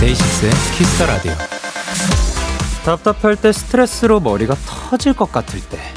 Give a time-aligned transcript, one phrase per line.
[0.00, 1.32] 데이식스의 Kiss the Radio.
[2.84, 5.95] 답답할 때 스트레스로 머리가 터질 것 같을 때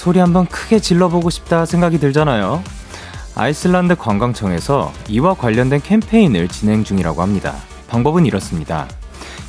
[0.00, 2.62] 소리 한번 크게 질러보고 싶다 생각이 들잖아요.
[3.34, 7.54] 아이슬란드 관광청에서 이와 관련된 캠페인을 진행 중이라고 합니다.
[7.90, 8.88] 방법은 이렇습니다.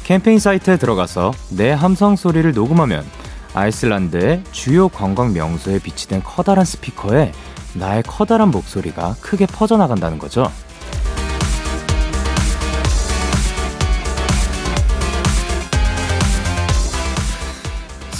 [0.03, 3.05] 캠페인 사이트에 들어가서 내 함성 소리를 녹음하면
[3.53, 7.31] 아이슬란드의 주요 관광 명소에 비치된 커다란 스피커에
[7.75, 10.51] 나의 커다란 목소리가 크게 퍼져나간다는 거죠.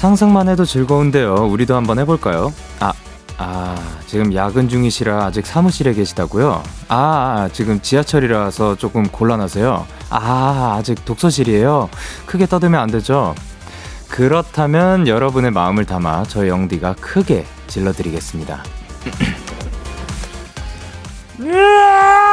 [0.02, 1.48] 상상만 해도 즐거운데요.
[1.52, 2.52] 우리도 한번 해볼까요?
[2.80, 2.92] 아,
[3.38, 3.76] 아,
[4.08, 6.64] 지금 야근 중이시라 아직 사무실에 계시다고요?
[6.88, 9.86] 아, 아 지금 지하철이라서 조금 곤란하세요?
[10.10, 11.92] 아, 아직 독서실이에요?
[12.26, 13.36] 크게 떠들면 안 되죠?
[14.10, 18.64] 그렇다면 여러분의 마음을 담아 저희 영디가 크게 질러드리겠습니다.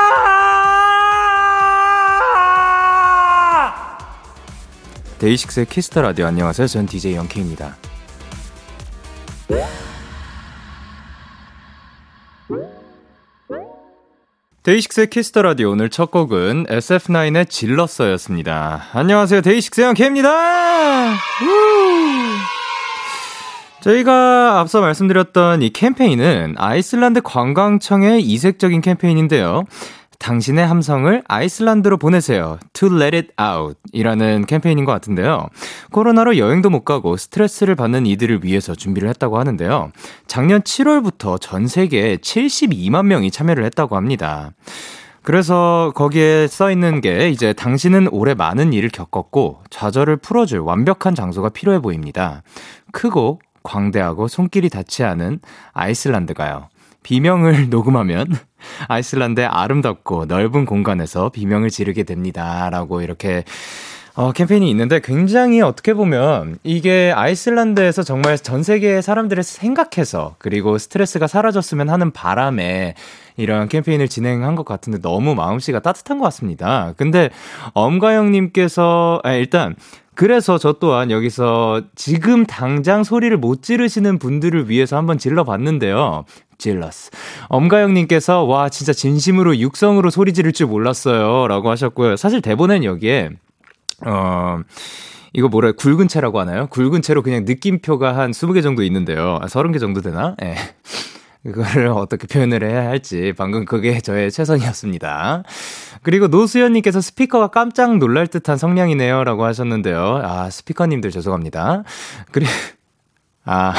[5.19, 6.69] 데이식스의 Kiss the Radio 안녕하세요.
[6.69, 7.77] 전 DJ 영케입니다.
[14.63, 18.85] 데이식스의 Kiss the Radio 오늘 첫 곡은 SF9의 질렀어였습니다.
[18.93, 19.41] 안녕하세요.
[19.41, 21.15] 데이식스 영케입니다.
[23.81, 29.65] 저희가 앞서 말씀드렸던 이 캠페인은 아이슬란드 관광청의 이색적인 캠페인인데요.
[30.19, 32.59] 당신의 함성을 아이슬란드로 보내세요.
[32.73, 33.79] To let it out.
[33.93, 35.49] 이라는 캠페인인 것 같은데요.
[35.93, 39.93] 코로나로 여행도 못 가고 스트레스를 받는 이들을 위해서 준비를 했다고 하는데요.
[40.27, 44.53] 작년 7월부터 전 세계에 72만 명이 참여를 했다고 합니다.
[45.23, 51.51] 그래서 거기에 써 있는 게 이제 당신은 올해 많은 일을 겪었고 좌절을 풀어줄 완벽한 장소가
[51.51, 52.43] 필요해 보입니다.
[52.93, 55.41] 크고 광대하고 손길이 닿지 않은
[55.75, 56.69] 아이슬란드가요.
[57.09, 58.27] 비명을 녹음하면
[58.89, 62.69] 아이슬란드의 아름답고 넓은 공간에서 비명을 지르게 됩니다.
[62.69, 63.45] 라고 이렇게
[64.15, 71.27] 어, 캠페인이 있는데 굉장히 어떻게 보면 이게 아이슬란드에서 정말 전 세계 사람들을 생각해서 그리고 스트레스가
[71.29, 72.95] 사라졌으면 하는 바람에
[73.39, 76.93] 이런 캠페인을 진행한 것 같은데 너무 마음씨가 따뜻한 것 같습니다.
[76.99, 77.31] 근데
[77.73, 79.77] 엄가영님께서 아, 일단
[80.15, 86.25] 그래서 저 또한 여기서 지금 당장 소리를 못 지르시는 분들을 위해서 한번 질러봤는데요.
[86.59, 87.11] 질러스.
[87.49, 91.49] 엄가영님께서 와 진짜 진심으로 육성으로 소리 지를 줄 몰랐어요.
[91.49, 92.17] 라고 하셨고요.
[92.17, 93.31] 사실 대본엔 여기에
[94.07, 94.61] 어
[95.33, 96.67] 이거 뭐래 굵은 채라고 하나요?
[96.69, 99.39] 굵은 채로 그냥 느낌표가 한 20개 정도 있는데요.
[99.41, 100.35] 아, 30개 정도 되나?
[100.43, 100.55] 예.
[100.55, 100.57] 네.
[101.47, 105.45] 이거를 어떻게 표현을 해야 할지 방금 그게 저의 최선이었습니다.
[106.03, 109.23] 그리고 노수연님께서 스피커가 깜짝 놀랄 듯한 성량이네요.
[109.25, 110.21] 라고 하셨는데요.
[110.25, 111.85] 아, 스피커님들 죄송합니다.
[112.33, 112.51] 그리고,
[113.45, 113.75] 아,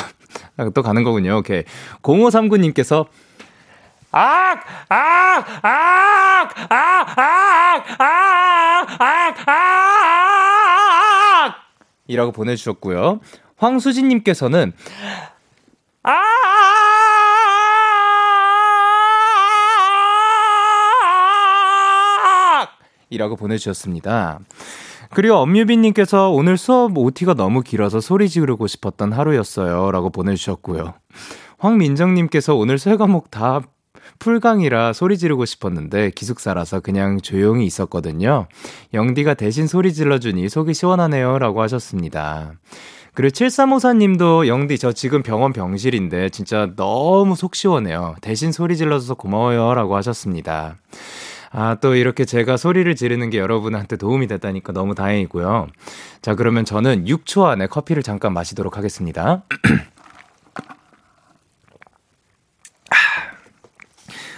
[0.74, 1.38] 또 가는 거군요.
[1.38, 1.64] 오케이.
[2.02, 3.08] 0539님께서
[4.12, 4.66] 악!
[4.90, 5.48] 악!
[5.64, 6.72] 악!
[6.72, 7.20] 악!
[7.20, 8.00] 악!
[8.00, 9.02] 악!
[9.02, 9.48] 악!
[9.48, 9.70] 악!
[12.08, 13.20] 이라고 보내주셨고요.
[13.58, 14.74] 황수진님께서는
[16.04, 16.14] 아!
[23.12, 24.40] 이라고 보내주셨습니다.
[25.14, 29.92] 그리고 엄유빈님께서 오늘 수업 OT가 너무 길어서 소리 지르고 싶었던 하루였어요.
[29.92, 30.94] 라고 보내주셨고요.
[31.58, 33.62] 황민정님께서 오늘 세 과목 다
[34.20, 38.48] 풀강이라 소리 지르고 싶었는데 기숙사라서 그냥 조용히 있었거든요.
[38.94, 41.40] 영디가 대신 소리 질러주니 속이 시원하네요.
[41.40, 42.54] 라고 하셨습니다.
[43.14, 48.16] 그리고 7354님도 영디 저 지금 병원 병실인데 진짜 너무 속 시원해요.
[48.22, 49.74] 대신 소리 질러줘서 고마워요.
[49.74, 50.76] 라고 하셨습니다.
[51.52, 55.68] 아, 또 이렇게 제가 소리를 지르는 게 여러분한테 도움이 됐다니까 너무 다행이고요.
[56.22, 59.44] 자, 그러면 저는 6초 안에 커피를 잠깐 마시도록 하겠습니다.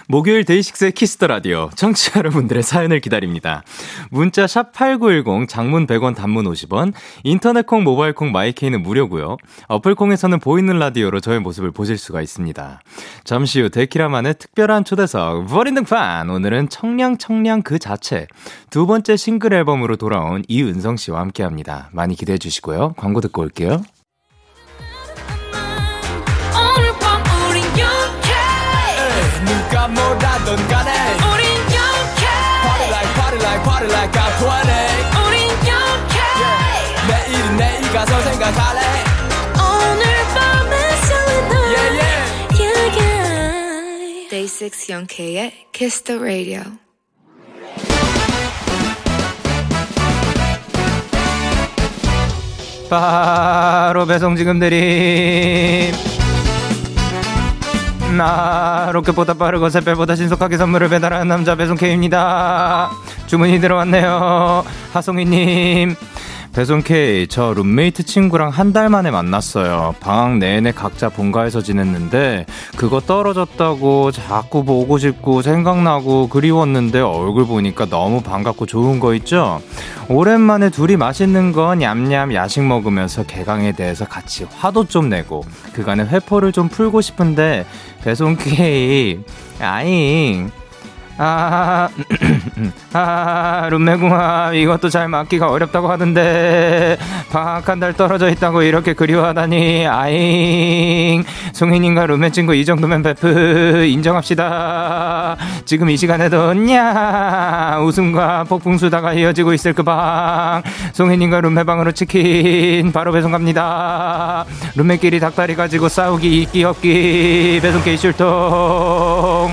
[0.08, 3.62] 목요일 데이식스의 Kiss the Radio 청취자 여러분들의 사연을 기다립니다.
[4.10, 6.92] 문자 샵 8910 장문 100원 단문 50원
[7.24, 9.36] 인터넷 콩 모바일 콩 마이케이는 무료고요.
[9.68, 12.80] 어플 콩에서는 보이는 라디오로 저의 모습을 보실 수가 있습니다.
[13.24, 18.26] 잠시 후 데키라만의 특별한 초대석 본인 등판 오늘은 청량 청량 그 자체
[18.70, 21.90] 두 번째 싱글 앨범으로 돌아온 이은상 씨와 함께합니다.
[21.92, 22.94] 많이 기대해 주시고요.
[22.96, 23.82] 광고 듣고 올게요.
[34.12, 34.88] 생각과 토하네.
[35.26, 36.16] 우린 욕해.
[37.08, 38.80] 내일은 내일 가서 생각할래.
[39.56, 40.04] 오늘
[40.34, 41.52] 밤에 설레나
[44.30, 46.62] Day 6 Young K의 Kiss the Radio.
[52.88, 56.11] 바로 배송 지금 드림.
[58.16, 62.90] 나 로켓보다 빠르고 새별보다 신속하게 선물을 배달하는 남자 배송 K입니다.
[63.26, 64.64] 주문이 들어왔네요.
[64.92, 65.96] 하송이님.
[66.52, 69.94] 배송 K, 저 룸메이트 친구랑 한 달 만에 만났어요.
[70.00, 72.44] 방학 내내 각자 본가에서 지냈는데,
[72.76, 79.62] 그거 떨어졌다고 자꾸 보고 싶고 생각나고 그리웠는데 얼굴 보니까 너무 반갑고 좋은 거 있죠?
[80.08, 86.52] 오랜만에 둘이 맛있는 거 냠냠 야식 먹으면서 개강에 대해서 같이 화도 좀 내고, 그간의 회포를
[86.52, 87.64] 좀 풀고 싶은데,
[88.04, 89.20] 배송 K,
[89.58, 90.50] 아잉,
[91.24, 91.88] 아,
[92.94, 94.54] 아, 룸메궁합.
[94.54, 96.98] 이것도 잘 맞기가 어렵다고 하던데.
[97.30, 99.86] 방학 한 달 떨어져 있다고 이렇게 그리워하다니.
[99.86, 101.22] 아잉.
[101.52, 103.84] 송혜님과 룸메 친구 이 정도면 베프.
[103.84, 105.36] 인정합시다.
[105.64, 107.78] 지금 이 시간에도 냐.
[107.82, 114.44] 웃음과 폭풍수다가 이어지고 있을 그 방 송혜님과 룸메방으로 치킨 바로 배송 갑니다.
[114.76, 117.60] 룸메끼리 닭다리 가지고 싸우기 있기 없기.
[117.62, 119.52] 배송 게이 출동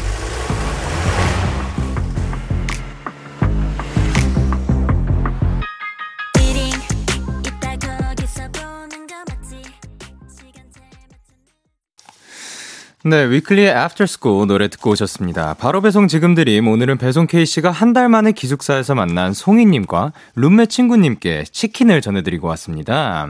[13.10, 15.56] 네, 위클리의 After School 노래 듣고 오셨습니다.
[15.56, 16.68] 바로 배송 지금 드림.
[16.68, 23.28] 오늘은 배송 K씨가 한 달 만에 기숙사에서 만난 송이님과 룸메 친구님께 치킨을 전해드리고 왔습니다.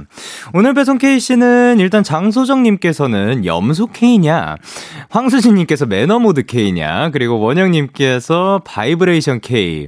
[0.53, 4.57] 오늘 배송 K씨는 일단 장소정님께서는 염소 K냐,
[5.09, 9.87] 황수진님께서 매너모드 K냐, 그리고 원영님께서 바이브레이션 K,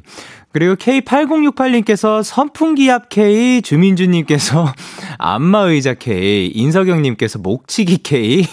[0.53, 4.71] 그리고 K8068님께서 선풍기 앞 K, 주민주님께서
[5.19, 8.47] 안마의자 K, 인석영님께서 목치기 K,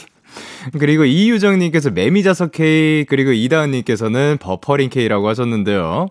[0.78, 6.08] 그리고 이유정님께서 매미자석 K, 그리고 이다은님께서는 버퍼링 K라고 하셨는데요.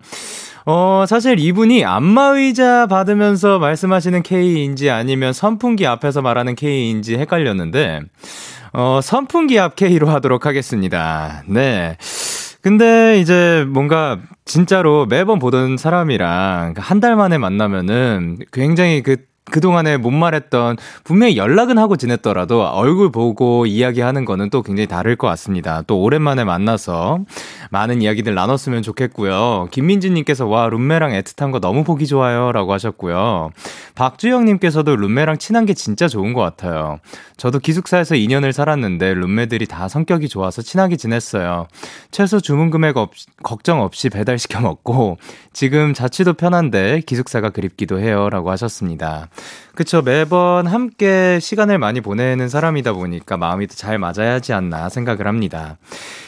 [0.65, 8.01] 어, 사실 이분이 안마의자 받으면서 말씀하시는 K인지 아니면 선풍기 앞에서 말하는 K인지 헷갈렸는데,
[8.73, 11.43] 어, 선풍기 앞 K로 하도록 하겠습니다.
[11.47, 11.97] 네.
[12.61, 19.17] 근데 이제 뭔가 진짜로 매번 보던 사람이랑 한 달 만에 만나면은 굉장히 그
[19.51, 25.27] 그동안에 못 말했던 분명히 연락은 하고 지냈더라도 얼굴 보고 이야기하는 거는 또 굉장히 다를 것
[25.27, 25.83] 같습니다.
[25.87, 27.19] 또 오랜만에 만나서
[27.71, 29.69] 많은 이야기들 나눴으면 좋겠고요.
[29.71, 33.51] 김민지님께서 와 룸메랑 애틋한 거 너무 보기 좋아요 라고 하셨고요.
[33.95, 36.99] 박주영님께서도 룸메랑 친한 게 진짜 좋은 것 같아요.
[37.37, 41.67] 저도 기숙사에서 2년을 살았는데 룸메들이 다 성격이 좋아서 친하게 지냈어요.
[42.11, 43.11] 최소 주문 금액 없,
[43.43, 45.17] 걱정 없이 배달시켜 먹고
[45.53, 49.29] 지금 자취도 편한데 기숙사가 그립기도 해요 라고 하셨습니다.
[49.75, 50.01] 그쵸.
[50.01, 55.77] 매번 함께 시간을 많이 보내는 사람이다 보니까 마음이 더잘 맞아야 하지 않나 생각을 합니다.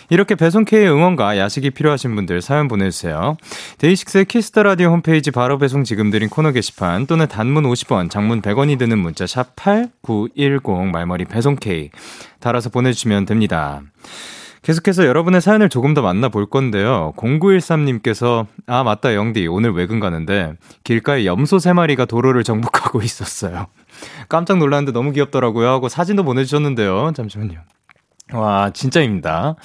[0.09, 3.37] 이렇게 배송K의 응원과 야식이 필요하신 분들 사연 보내주세요.
[3.77, 8.41] 데이식스의 Kiss the Radio 홈페이지 바로 배송 지금 드린 코너 게시판 또는 단문 50원, 장문
[8.41, 11.91] 100원이 드는 문자 샵 8910 말머리 배송K
[12.39, 13.81] 달아서 보내주시면 됩니다.
[14.61, 17.13] 계속해서 여러분의 사연을 조금 더 만나볼 건데요.
[17.15, 19.47] 0913님께서, 아, 맞다, 영디.
[19.47, 20.53] 오늘 외근 가는데,
[20.83, 23.67] 길가에 염소 3마리가 도로를 정복하고 있었어요.
[24.27, 25.67] 깜짝 놀랐는데 너무 귀엽더라고요.
[25.67, 27.13] 하고 사진도 보내주셨는데요.
[27.15, 27.59] 잠시만요.
[28.33, 29.55] 와, 진짜입니다.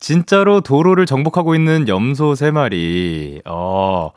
[0.00, 3.42] 진짜로 도로를 정복하고 있는 염소 3마리.
[3.46, 4.10] 어,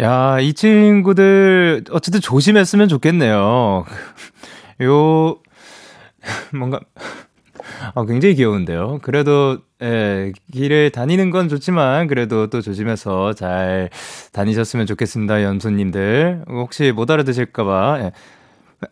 [0.00, 3.84] 야, 이 친구들, 어쨌든 조심했으면 좋겠네요.
[4.82, 5.36] 요,
[6.52, 6.80] 뭔가,
[7.94, 9.00] 아, 굉장히 귀여운데요.
[9.02, 13.90] 그래도, 예, 길을 다니는 건 좋지만, 그래도 또 조심해서 잘
[14.32, 16.44] 다니셨으면 좋겠습니다, 연소님들.
[16.48, 17.98] 혹시 못 알아드실까봐.
[18.00, 18.12] 예.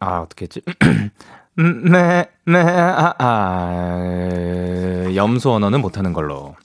[0.00, 0.62] 아, 어떻게 했지?
[1.58, 6.56] 음, 네, 네, 아, 아, 염소 언어는 못하는 걸로.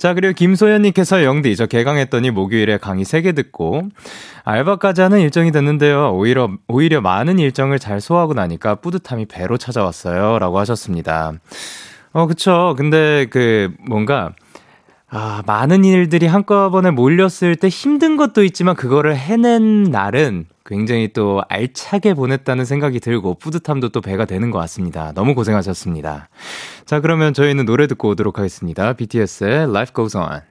[0.00, 3.82] 자, 그리고 김소연님께서 영디, 저 개강했더니 목요일에 강의 3개 듣고,
[4.44, 6.14] 알바까지 하는 일정이 됐는데요.
[6.14, 10.38] 오히려, 오히려 많은 일정을 잘 소화하고 나니까 뿌듯함이 배로 찾아왔어요.
[10.38, 11.34] 라고 하셨습니다.
[12.14, 12.74] 어, 그쵸.
[12.78, 14.32] 근데 그, 뭔가,
[15.10, 22.14] 아, 많은 일들이 한꺼번에 몰렸을 때 힘든 것도 있지만 그거를 해낸 날은 굉장히 또 알차게
[22.14, 25.12] 보냈다는 생각이 들고 뿌듯함도 또 배가 되는 것 같습니다.
[25.12, 26.28] 너무 고생하셨습니다.
[26.86, 28.92] 자, 그러면 저희는 노래 듣고 오도록 하겠습니다.
[28.92, 30.42] BTS의 Life Goes On.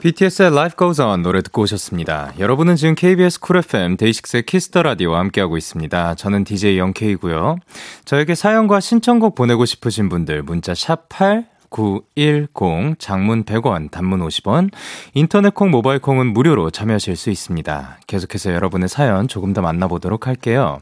[0.00, 2.32] BTS의 Life Goes On 노래 듣고 오셨습니다.
[2.38, 6.14] 여러분은 지금 KBS 쿨 FM 데이식스의 Kiss the Radio와 함께하고 있습니다.
[6.14, 7.56] 저는 DJ 영케이고요.
[8.06, 14.70] 저에게 사연과 신청곡 보내고 싶으신 분들 문자 샵 8, 910 장문 100원 단문 50원
[15.14, 17.98] 인터넷 콩 모바일 콩은 무료로 참여하실 수 있습니다.
[18.06, 20.80] 계속해서 여러분의 사연 조금 더 만나보도록 할게요.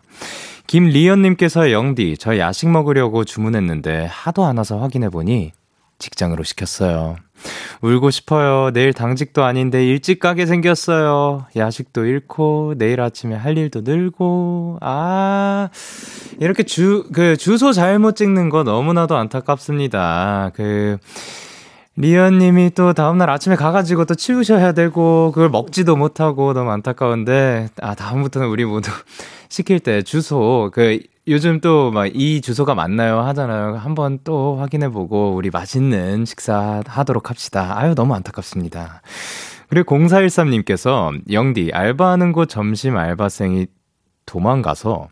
[0.66, 5.52] 김리연님께서 영디 저 야식 먹으려고 주문했는데 하도 안 와서 확인해보니
[5.98, 7.16] 직장으로 시켰어요.
[7.82, 8.70] 울고 싶어요.
[8.72, 11.46] 내일 당직도 아닌데 일찍 가게 생겼어요.
[11.54, 15.68] 야식도 잃고, 내일 아침에 할 일도 늘고, 아,
[16.40, 20.50] 이렇게 주, 그, 주소 잘못 찍는 거 너무나도 안타깝습니다.
[20.54, 20.98] 그,
[21.98, 28.48] 리언님이 또 다음날 아침에 가가지고 또 치우셔야 되고, 그걸 먹지도 못하고 너무 안타까운데, 아, 다음부터는
[28.48, 28.90] 우리 모두
[29.48, 33.76] 시킬 때 주소, 그, 요즘 또 막 이 주소가 맞나요 하잖아요.
[33.76, 37.76] 한번 또 확인해보고 우리 맛있는 식사 하도록 합시다.
[37.78, 39.02] 아유, 너무 안타깝습니다.
[39.68, 43.66] 그리고 0413님께서 영디, 알바하는 곳 점심 알바생이
[44.24, 45.08] 도망가서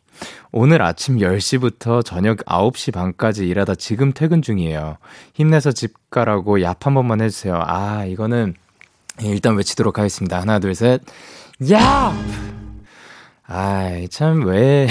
[0.53, 4.99] 오늘 아침 10시부터 저녁 9시 반까지 일하다 지금 퇴근 중이에요.
[5.35, 7.61] 힘내서 집 가라고 얍 한 번만 해주세요.
[7.65, 8.55] 아, 이거는
[9.21, 10.41] 일단 외치도록 하겠습니다.
[10.41, 11.01] 하나, 둘, 셋.
[11.73, 12.13] 야!
[13.47, 14.87] 아이, 참, 왜.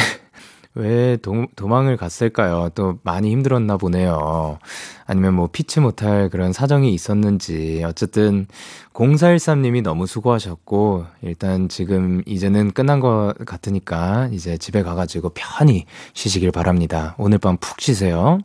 [0.75, 2.69] 왜 도, 도망을 갔을까요?
[2.73, 4.57] 또 많이 힘들었나 보네요.
[5.05, 7.83] 아니면 뭐 피치 못할 그런 사정이 있었는지.
[7.85, 8.47] 어쨌든
[8.93, 17.15] 0413님이 너무 수고하셨고, 일단 지금 이제는 끝난 것 같으니까 이제 집에 가가지고 편히 쉬시길 바랍니다.
[17.17, 18.39] 오늘 밤 푹 쉬세요.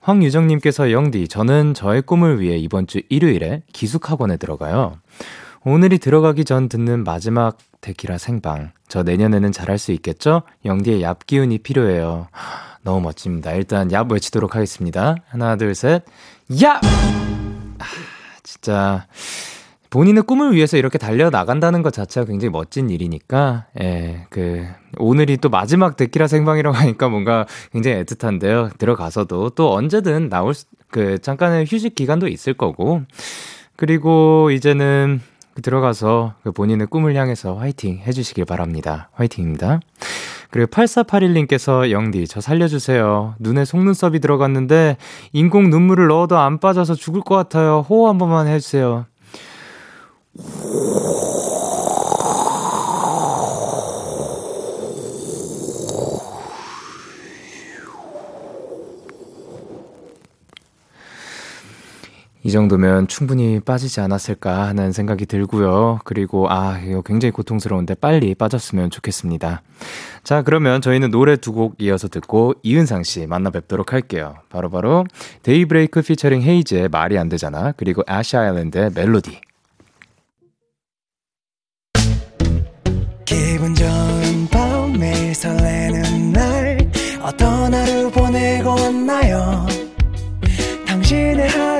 [0.00, 4.96] 황유정님께서 영디, 저는 저의 꿈을 위해 이번 주 일요일에 기숙학원에 들어가요.
[5.62, 8.72] 오늘이 들어가기 전 듣는 마지막 데키라 생방.
[8.88, 10.42] 저 내년에는 잘할 수 있겠죠?
[10.64, 12.28] 영디의 얍 기운이 필요해요.
[12.82, 13.52] 너무 멋집니다.
[13.52, 15.16] 일단 얍 외치도록 하겠습니다.
[15.28, 16.02] 하나, 둘, 셋.
[16.50, 16.80] 얍!
[17.78, 17.84] 아,
[18.42, 19.06] 진짜.
[19.90, 25.50] 본인의 꿈을 위해서 이렇게 달려 나간다는 것 자체가 굉장히 멋진 일이니까, 예, 그, 오늘이 또
[25.50, 28.78] 마지막 데키라 생방이라고 하니까 뭔가 굉장히 애틋한데요.
[28.78, 33.02] 들어가서도 또 언제든 나올, 수, 그, 잠깐의 휴식 기간도 있을 거고,
[33.76, 35.20] 그리고 이제는
[35.62, 39.10] 들어가서 그 본인의 꿈을 향해서 화이팅 해주시길 바랍니다.
[39.12, 39.80] 화이팅입니다.
[40.50, 43.36] 그리고 8481님께서 영디, 저 살려주세요.
[43.38, 44.96] 눈에 속눈썹이 들어갔는데
[45.32, 47.84] 인공 눈물을 넣어도 안 빠져서 죽을 것 같아요.
[47.88, 49.06] 호호 한 번만 해주세요.
[62.42, 65.98] 이 정도면 충분히 빠지지 않았을까 하는 생각이 들고요.
[66.04, 69.62] 그리고 아, 이거 굉장히 고통스러운데 빨리 빠졌으면 좋겠습니다.
[70.24, 74.36] 자, 그러면 저희는 노래 두 곡 이어서 듣고 이은상 씨 만나 뵙도록 할게요.
[74.48, 75.04] 바로바로 바로
[75.42, 77.72] 데이브레이크 피처링 헤이즈의 말이 안 되잖아.
[77.76, 79.40] 그리고 애쉬 아일랜드의 멜로디.
[83.24, 86.78] 기분 좋은 밤 매일 설레는 날
[87.22, 89.66] 어떤 하루 보내고 왔나요?
[90.86, 91.79] 당신의 하루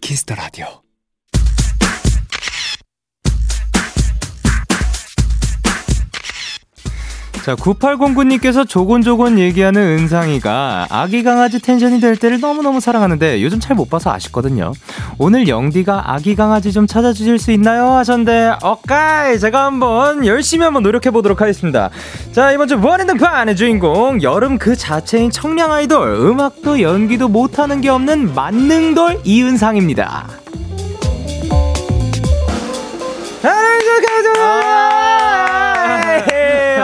[0.00, 0.85] Kiss the Radio.
[7.46, 13.88] 자, 9809님께서 조곤조곤 얘기하는 은상이가 아기 강아지 텐션이 될 때를 너무너무 사랑하는데 요즘 잘 못
[13.88, 14.72] 봐서 아쉽거든요.
[15.16, 17.92] 오늘 영디가 아기 강아지 좀 찾아주실 수 있나요?
[17.92, 19.38] 하셨는데, 오케이!
[19.38, 21.90] 제가 한번 열심히 한번 노력해보도록 하겠습니다.
[22.32, 27.90] 자, 이번 주 무한의 등판의 주인공, 여름 그 자체인 청량 아이돌, 음악도 연기도 못하는 게
[27.90, 30.26] 없는 만능돌 이은상입니다.
[33.44, 35.05] 아,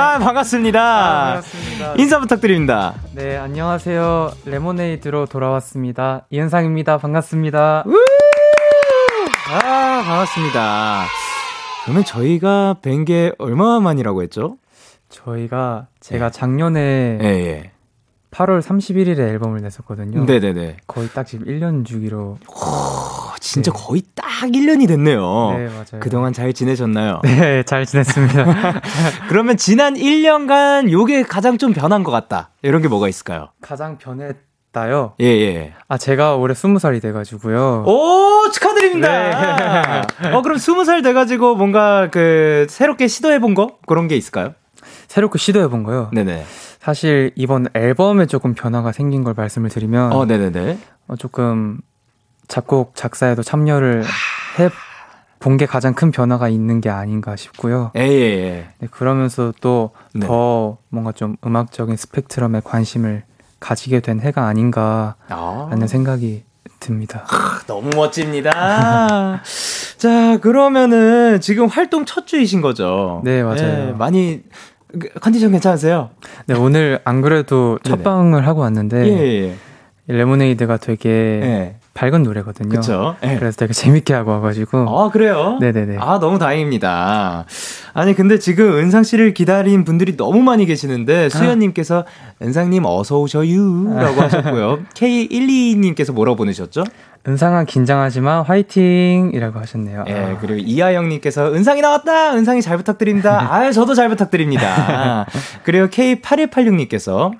[0.02, 0.80] 반갑습니다.
[0.80, 1.94] 아, 반갑습니다.
[1.98, 2.94] 인사 부탁드립니다.
[3.14, 4.32] 네, 안녕하세요.
[4.46, 6.26] 레모네이드로 돌아왔습니다.
[6.30, 6.98] 이은상입니다.
[6.98, 7.84] 반갑습니다.
[9.48, 11.04] 아, 반갑습니다.
[11.84, 14.56] 그러면 저희가 뵌 게 얼마 만이라고 했죠?
[15.08, 16.38] 저희가 제가 네.
[16.38, 17.70] 작년에 예, 예.
[18.30, 20.24] 8월 31일에 앨범을 냈었거든요.
[20.24, 20.78] 네네네.
[20.86, 22.38] 거의 딱 지금 1년 주기로.
[23.42, 23.78] 오, 진짜 네.
[23.84, 25.20] 거의 딱 1년이 됐네요.
[25.56, 26.00] 네, 맞아요.
[26.00, 27.20] 그동안 잘 지내셨나요?
[27.24, 28.80] 네, 잘 지냈습니다.
[29.28, 32.50] 그러면 지난 1년간 요게 가장 좀 변한 것 같다.
[32.62, 33.48] 이런 게 뭐가 있을까요?
[33.60, 35.14] 가장 변했다요?
[35.20, 35.74] 예, 예.
[35.88, 37.84] 아, 제가 올해 20살이 돼가지고요.
[37.86, 40.06] 오, 축하드립니다.
[40.22, 40.30] 네.
[40.30, 43.78] 어, 그럼 20살 돼가지고 뭔가 그 새롭게 시도해본 거?
[43.86, 44.54] 그런 게 있을까요?
[45.08, 46.10] 새롭게 시도해본 거요?
[46.12, 46.44] 네네.
[46.78, 50.78] 사실 이번 앨범에 조금 변화가 생긴 걸 말씀을 드리면 어, 네네네.
[51.08, 51.78] 어, 조금
[52.52, 54.04] 작곡 작사에도 참여를
[54.58, 54.68] 해
[55.42, 57.90] 본 게 가장 큰 변화가 있는 게 아닌가 싶고요.
[57.96, 58.68] 예, 예, 예.
[58.78, 60.26] 네, 그러면서 또더 네.
[60.88, 63.24] 뭔가 좀 음악적인 스펙트럼에 관심을
[63.58, 65.86] 가지게 된 해가 아닌가라는 아.
[65.88, 66.44] 생각이
[66.78, 67.24] 듭니다.
[67.28, 69.40] 아, 너무 멋집니다.
[69.98, 73.20] 자, 그러면은 지금 활동 첫 주이신 거죠?
[73.24, 73.56] 네, 맞아요.
[73.86, 74.42] 네, 많이
[74.92, 76.10] 그, 컨디션 괜찮으세요?
[76.46, 79.48] 네, 오늘 안 그래도 첫 방을 하고 왔는데 예, 예.
[79.48, 80.12] 예.
[80.12, 81.76] 레모네이드가 되게 예.
[81.94, 82.70] 밝은 노래거든요.
[82.70, 83.16] 그쵸?
[83.20, 83.38] 네.
[83.38, 84.86] 그래서 되게 재밌게 하고 와가지고.
[84.88, 85.58] 아, 그래요?
[85.60, 85.98] 네네네.
[85.98, 87.44] 아, 너무 다행입니다.
[87.92, 92.44] 아니, 근데 지금 은상 씨를 기다린 분들이 너무 많이 계시는데, 수현님께서 아.
[92.44, 93.94] 은상님 어서 오셔요.
[93.94, 94.80] 라고 하셨고요.
[94.94, 96.84] K12님께서 뭐라고 보내셨죠?
[97.28, 100.04] 은상아 긴장하지만 화이팅이라고 하셨네요.
[100.08, 100.38] 예, 아.
[100.40, 102.34] 그리고 이하영님께서 은상이 나왔다!
[102.34, 103.54] 은상이 잘 부탁드립니다.
[103.54, 105.26] 아, 저도 잘 부탁드립니다.
[105.62, 107.32] 그리고 K8186님께서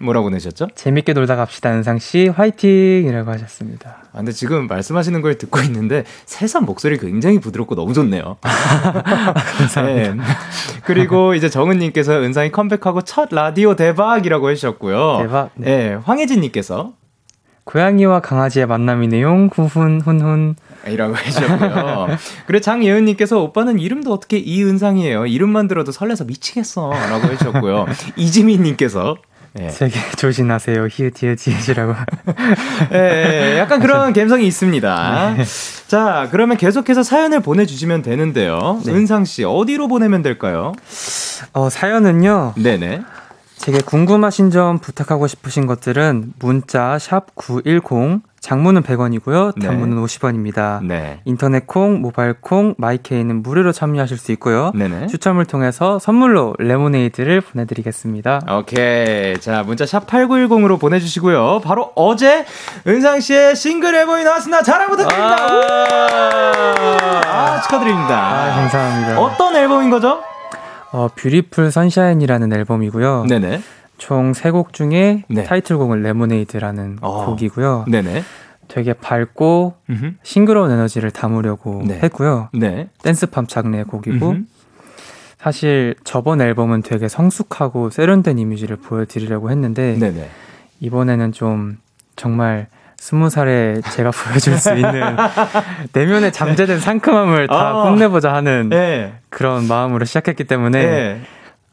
[0.00, 0.68] 뭐라고 내셨죠?
[0.74, 2.28] 재밌게 놀다 갑시다, 은상 씨.
[2.28, 3.98] 화이팅이라고 하셨습니다.
[4.12, 8.36] 아, 근데 지금 말씀하시는 걸 듣고 있는데 새삼 목소리 굉장히 부드럽고 너무 좋네요.
[8.42, 10.14] 감사합니다.
[10.14, 10.22] 네.
[10.84, 15.18] 그리고 이제 정은님께서 은상이 컴백하고 첫 라디오 대박이라고 해주셨고요.
[15.22, 15.50] 대박.
[15.54, 15.88] 네.
[15.88, 16.94] 네 황혜진님께서
[17.64, 20.56] 고양이와 강아지의 만남이 내용 후훈 훈훈
[20.88, 22.08] 이라고 해주셨고요.
[22.46, 25.26] 그리고 장예은님께서 오빠는 이름도 어떻게 이은상이에요.
[25.26, 27.86] 이름만 들어도 설레서 미치겠어라고 해주셨고요.
[28.16, 29.16] 이지민님께서
[29.60, 29.68] 예.
[29.68, 30.86] 되게 조심하세요.
[30.90, 31.94] 히읗 히읗 히읗이라고.
[32.94, 35.34] 예, 예, 약간 그런 감성이 있습니다.
[35.36, 35.44] 네.
[35.88, 38.80] 자, 그러면 계속해서 사연을 보내주시면 되는데요.
[38.84, 38.92] 네.
[38.92, 40.72] 은상 씨 어디로 보내면 될까요?
[41.52, 42.54] 어 사연은요.
[42.56, 43.02] 네네.
[43.56, 49.60] 제게 궁금하신 점 부탁하고 싶으신 것들은 문자 샵 #910 장문은 100원이고요.
[49.62, 50.02] 단문은 네.
[50.02, 50.84] 50원입니다.
[50.84, 51.20] 네.
[51.24, 54.72] 인터넷 콩, 모바일 콩, 마이케이는 무료로 참여하실 수 있고요.
[54.74, 55.06] 네네.
[55.06, 58.40] 추첨을 통해서 선물로 레모네이드를 보내드리겠습니다.
[58.58, 59.38] 오케이.
[59.38, 61.60] 자, 문자 샵 8910으로 보내주시고요.
[61.64, 62.44] 바로 어제
[62.86, 64.62] 은상 씨의 싱글 앨범이 나왔습니다.
[64.64, 65.36] 자랑 부탁드립니다.
[65.38, 68.18] 아, 아 축하드립니다.
[68.18, 69.20] 아, 감사합니다.
[69.20, 70.20] 어떤 앨범인 거죠?
[70.90, 73.26] 어, Beautiful Sunshine이라는 앨범이고요.
[73.28, 73.62] 네네.
[74.02, 75.44] 총 세 곡 중에 네.
[75.44, 77.24] 타이틀곡은 레모네이드라는 어.
[77.26, 77.84] 곡이고요.
[77.88, 78.24] 네네.
[78.66, 80.14] 되게 밝고 음흠.
[80.24, 82.00] 싱그러운 에너지를 담으려고 네.
[82.02, 82.48] 했고요.
[82.52, 82.88] 네.
[83.04, 84.42] 댄스팝 장르의 곡이고 음흠.
[85.38, 90.28] 사실 저번 앨범은 되게 성숙하고 세련된 이미지를 보여드리려고 했는데 네네.
[90.80, 91.78] 이번에는 좀
[92.16, 95.16] 정말 스무 살에 제가 보여줄 수 있는
[95.92, 97.82] 내면의 잠재된 상큼함을 다 어.
[97.84, 99.14] 뽐내보자 하는 네.
[99.28, 101.20] 그런 마음으로 시작했기 때문에 네.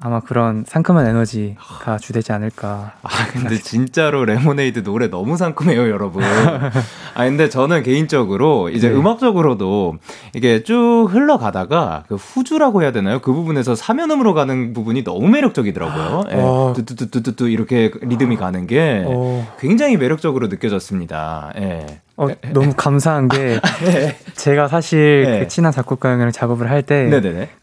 [0.01, 2.93] 아마 그런 상큼한 에너지가 주되지 않을까.
[3.03, 6.23] 아, 근데 진짜로 레모네이드 노래 너무 상큼해요, 여러분.
[7.15, 8.95] 아, 근데 저는 개인적으로 이제 네.
[8.95, 9.97] 음악적으로도
[10.35, 13.19] 이게 쭉 흘러가다가 그 후주라고 해야 되나요?
[13.19, 16.23] 그 부분에서 사면음으로 가는 부분이 너무 매력적이더라고요.
[16.31, 16.35] 예.
[16.35, 16.73] 어.
[16.77, 19.45] 뚜뚜뚜뚜뚜 이렇게 리듬이 가는 게 어.
[19.59, 21.51] 굉장히 매력적으로 느껴졌습니다.
[21.57, 21.85] 예.
[22.21, 24.17] 어, 너무 감사한 게 네.
[24.35, 25.39] 제가 사실 네.
[25.39, 27.07] 그 친한 작곡가 형이랑 작업을 할 때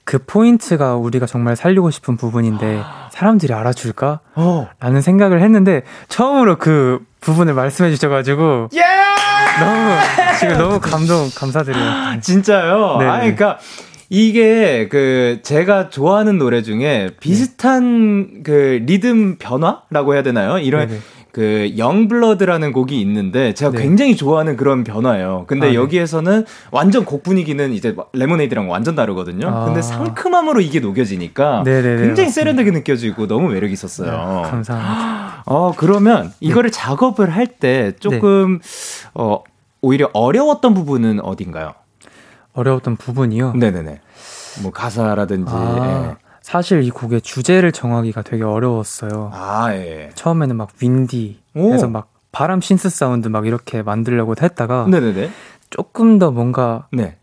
[0.05, 2.81] 그 포인트가 우리가 정말 살리고 싶은 부분인데
[3.13, 4.21] 사람들이 알아줄까?
[4.35, 4.69] 어.
[4.81, 8.83] 라는 생각을 했는데 처음으로 그 부분을 말씀해 주셔가지고 예!
[9.61, 9.91] 너무
[10.39, 12.21] 지금 너무 감동 감사드려요.
[12.21, 12.97] 진짜요?
[13.01, 13.07] 네.
[13.07, 13.59] 아 그러니까
[14.09, 18.43] 이게 그 제가 좋아하는 노래 중에 비슷한 네.
[18.45, 18.51] 그
[18.87, 20.59] 리듬 변화라고 해야 되나요?
[20.59, 21.01] 이런 네네.
[21.37, 23.83] 그 영블러드라는 곡이 있는데 제가 네.
[23.83, 25.45] 굉장히 좋아하는 그런 변화예요.
[25.47, 25.75] 근데 아, 네.
[25.75, 29.47] 여기에서는 완전 곡 분위기는 이제 레모네이드랑 완전 다르거든요.
[29.47, 29.67] 아.
[29.67, 34.11] 근데 상큼함으로 이게 녹여지니까 네네네, 굉장히 세련되게 느껴지고 너무 매력 있었어요.
[34.11, 35.43] 네, 감사합니다.
[35.45, 36.31] 어 그러면 네.
[36.41, 39.11] 이거를 작업을 할 때 조금 네.
[39.13, 39.43] 어
[39.83, 41.75] 오히려 어려웠던 부분은 어딘가요?
[42.55, 43.53] 어려웠던 부분이요?
[43.57, 44.01] 네네네.
[44.63, 45.53] 뭐 가사라든지.
[45.55, 46.17] 아.
[46.47, 46.51] 예.
[46.51, 49.31] 사실 이 곡의 주제를 정하기가 되게 어려웠어요.
[49.35, 50.11] 아, 예.
[50.15, 55.31] 처음에는 막 windy 해서 막 바람 synth 사운드 막 이렇게 만들려고 했다가 네네네.
[55.71, 57.17] 조금 더 뭔가 네.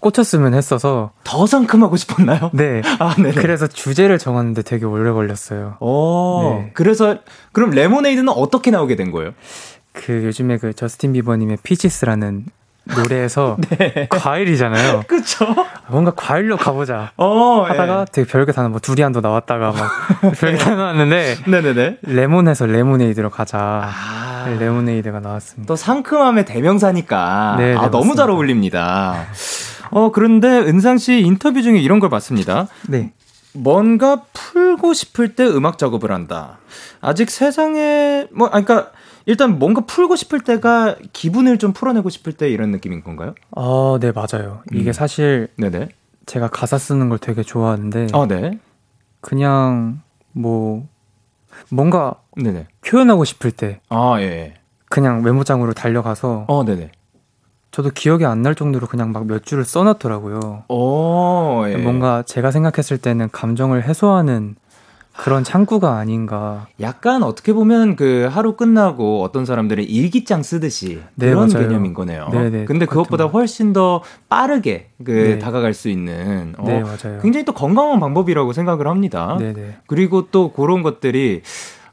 [0.00, 2.50] 꽂혔으면 했어서 더 상큼하고 싶었나요?
[2.54, 2.82] 네.
[3.00, 3.32] 아, 네.
[3.32, 5.76] 그래서 주제를 정하는데 되게 오래 걸렸어요.
[5.80, 6.60] 오.
[6.60, 6.70] 네.
[6.74, 7.18] 그래서
[7.52, 9.32] 그럼 레모네이드는 어떻게 나오게 된 거예요?
[9.92, 12.46] 그 요즘에 그 저스틴 비버님의 Peaches라는
[12.96, 14.06] 노래에서 네.
[14.10, 15.04] 과일이잖아요.
[15.06, 15.46] 그쵸?
[15.88, 17.12] 뭔가 과일로 가보자.
[17.16, 18.04] 어, 하다가 예.
[18.12, 21.98] 되게 별게 다는 뭐 두리안도 나왔다가 막 별게 다 나왔는데 네네네.
[22.02, 23.58] 레몬에서 레모네이드로 가자.
[23.84, 24.56] 아.
[24.58, 25.66] 레모네이드가 나왔습니다.
[25.68, 29.26] 또 상큼함의 대명사니까 네, 네, 아, 너무 잘 어울립니다.
[29.90, 32.68] 어 그런데 은상 씨 인터뷰 중에 이런 걸 봤습니다.
[32.88, 33.12] 네.
[33.54, 36.58] 뭔가 풀고 싶을 때 음악 작업을 한다.
[37.00, 38.90] 아직 세상에 뭐 아, 그러니까
[39.28, 43.34] 일단 뭔가 풀고 싶을 때가 기분을 좀 풀어내고 싶을 때 이런 느낌인 건가요?
[43.54, 44.62] 아, 네, 맞아요.
[44.72, 44.92] 이게 음.
[44.94, 45.90] 사실 네네.
[46.24, 48.58] 제가 가사 쓰는 걸 되게 좋아하는데 아, 네.
[49.20, 50.00] 그냥
[50.32, 50.88] 뭐
[51.70, 52.68] 뭔가 네네.
[52.86, 54.54] 표현하고 싶을 때 아, 예.
[54.88, 56.90] 그냥 메모장으로 달려가서 어, 네네.
[57.70, 60.64] 저도 기억이 안 날 정도로 그냥 막 몇 줄을 써놨더라고요.
[60.70, 61.76] 오, 예.
[61.76, 64.56] 뭔가 제가 생각했을 때는 감정을 해소하는
[65.18, 66.68] 그런 창구가 아닌가.
[66.80, 71.66] 약간 어떻게 보면 그 하루 끝나고 어떤 사람들은 일기장 쓰듯이 네, 그런 맞아요.
[71.66, 72.28] 개념인 거네요.
[72.30, 72.50] 네네.
[72.50, 75.38] 네, 근데 그것보다 훨씬 더 빠르게 그 네.
[75.40, 76.84] 다가갈 수 있는 어, 네.
[77.20, 79.36] 굉장히 또 건강한 방법이라고 생각을 합니다.
[79.38, 79.52] 네네.
[79.54, 79.76] 네.
[79.88, 81.42] 그리고 또 그런 것들이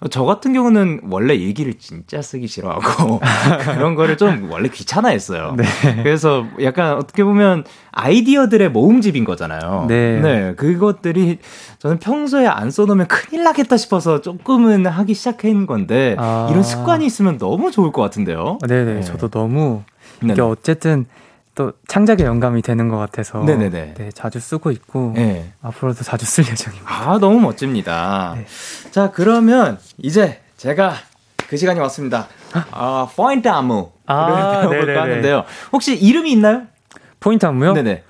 [0.09, 3.19] 저 같은 경우는 원래 일기를 진짜 쓰기 싫어하고
[3.73, 5.55] 그런 거를 좀 원래 귀찮아했어요.
[5.57, 5.65] 네.
[6.03, 9.85] 그래서 약간 어떻게 보면 아이디어들의 모음집인 거잖아요.
[9.87, 10.19] 네.
[10.19, 10.53] 네.
[10.55, 11.39] 그것들이
[11.79, 16.47] 저는 평소에 안 써놓으면 큰일 나겠다 싶어서 조금은 하기 시작한 건데 아.
[16.51, 18.59] 이런 습관이 있으면 너무 좋을 것 같은데요.
[18.67, 18.93] 네네.
[18.95, 19.01] 네.
[19.01, 19.83] 저도 너무
[20.23, 21.05] 이게 어쨌든
[21.55, 23.93] 또 창작의 영감이 되는 것 같아서 네네네.
[23.95, 25.53] 네, 자주 쓰고 있고 네.
[25.61, 26.85] 앞으로도 자주 쓸 예정입니다.
[26.85, 28.33] 아 너무 멋집니다.
[28.37, 28.45] 네.
[28.91, 30.93] 자 그러면 이제 제가
[31.47, 32.27] 그 시간이 왔습니다.
[32.71, 35.45] 아 포인트 안무를 아, 배워볼까 하는데요.
[35.71, 36.63] 혹시 이름이 있나요?
[37.21, 37.73] 포인트 안무요?
[37.73, 38.03] 네네.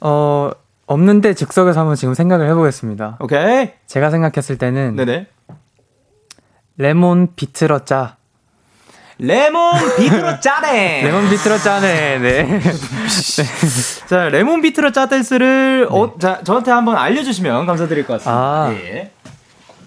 [0.00, 0.50] 어
[0.86, 3.18] 없는데 즉석에서 한번 지금 생각을 해보겠습니다.
[3.20, 3.70] 오케이.
[3.86, 5.26] 제가 생각했을 때는 네네.
[6.76, 8.17] 레몬 비틀어 짜.
[9.18, 11.02] 레몬 비틀어 짜네.
[11.06, 12.18] 레몬 비틀어 짜네.
[12.20, 12.60] 네.
[14.08, 15.96] 자, 레몬 비틀어 짜 댄스를 네.
[15.96, 18.32] 어, 자, 저한테 한번 알려 주시면 감사드릴 것 같습니다.
[18.32, 19.10] 아, 예.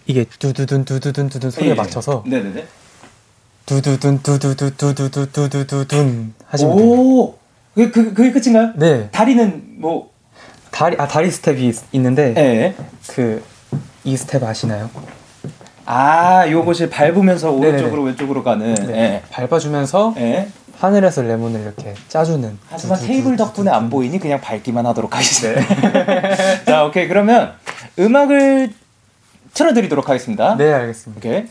[0.05, 1.73] 이게 두두둔 두두둔 두둔 소리에 예.
[1.73, 2.23] 맞춰서.
[2.27, 2.67] 네 네 네.
[3.65, 6.85] 두두둔 두두두 두두두 두두두둔 하시면 돼요.
[6.87, 7.37] 오,
[7.73, 8.73] 그게, 그, 그게 끝인가요?
[8.75, 9.09] 네.
[9.11, 10.11] 다리는 뭐
[10.71, 12.75] 다리 아 다리 스텝이 있는데 예.
[13.13, 14.89] 그이 스텝 아시나요?
[15.93, 18.03] 아, 요것이 밟으면서 오른쪽으로.
[18.03, 18.73] 왼쪽으로 가는.
[18.75, 18.85] 네.
[18.85, 19.21] 네.
[19.29, 20.47] 밟아주면서 네.
[20.79, 22.57] 하늘에서 레몬을 이렇게 짜주는.
[22.69, 25.91] 하지만 두, 두, 테이블 두, 덕분에 안 보이니 그냥 밟기만 하도록 하겠습니다.
[25.91, 26.63] 네.
[26.63, 27.09] 자, 오케이.
[27.09, 27.55] 그러면
[27.99, 28.69] 음악을
[29.53, 30.55] 틀어드리도록 하겠습니다.
[30.55, 31.19] 네, 알겠습니다.
[31.19, 31.45] 오케이.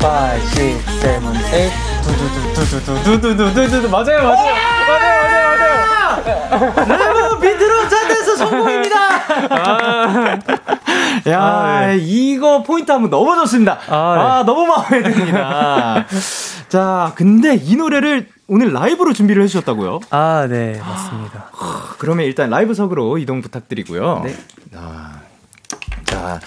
[0.00, 1.88] 5, 6, 7, 8
[2.54, 4.54] 두두두두두두두두두두 맞아요 맞아요
[4.86, 5.18] 맞아요
[5.58, 8.96] 맞아요 맞아요 레몬 비트로 짜내서 성공입니다
[9.50, 10.38] 아,
[11.26, 11.98] 야, 아, 네.
[11.98, 13.78] 이거 포인트 한번 너무 좋습니다.
[13.88, 14.22] 아, 네.
[14.22, 16.06] 아 너무 마음에 듭니다.
[16.68, 20.00] 자, 근데 이 노래를 오늘 라이브로 준비를 해주셨다고요?
[20.10, 21.50] 아, 네, 맞습니다.
[21.58, 24.22] 아, 그러면 일단 라이브석으로 이동 부탁드리고요.
[24.24, 24.36] 네.
[24.74, 25.20] 아,
[26.04, 26.40] 자,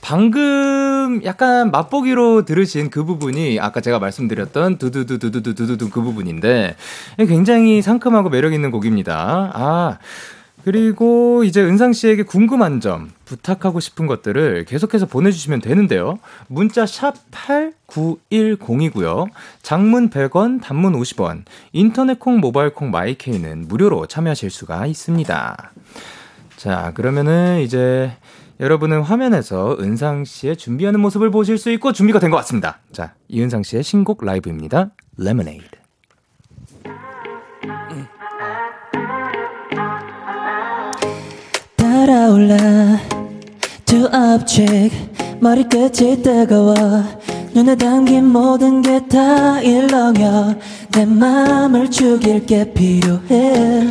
[0.00, 6.76] 방금 약간 맛보기로 들으신 그 부분이 아까 제가 말씀드렸던 두두두두두두두두 그 부분인데
[7.18, 9.52] 굉장히 상큼하고 매력 있는 곡입니다.
[9.54, 9.98] 아,
[10.64, 16.18] 그리고 이제 은상 씨에게 궁금한 점, 부탁하고 싶은 것들을 계속해서 보내주시면 되는데요.
[16.46, 19.28] 문자 샵 8910이고요.
[19.62, 25.72] 장문 100원, 단문 50원, 인터넷 콩, 모바일 콩, 마이케이는 무료로 참여하실 수가 있습니다.
[26.56, 28.12] 자, 그러면은 이제
[28.60, 32.78] 여러분은 화면에서 은상 씨의 준비하는 모습을 보실 수 있고 준비가 된 것 같습니다.
[32.92, 34.90] 자, 이은상 씨의 신곡 라이브입니다.
[35.18, 35.81] 레모네이드.
[44.32, 44.96] 두 object.
[45.40, 46.74] 머리끝이 뜨거워
[47.54, 50.54] 눈에 담긴 모든 게 다 일렁여.
[50.92, 53.88] 내 맘을 죽일 게 필요해.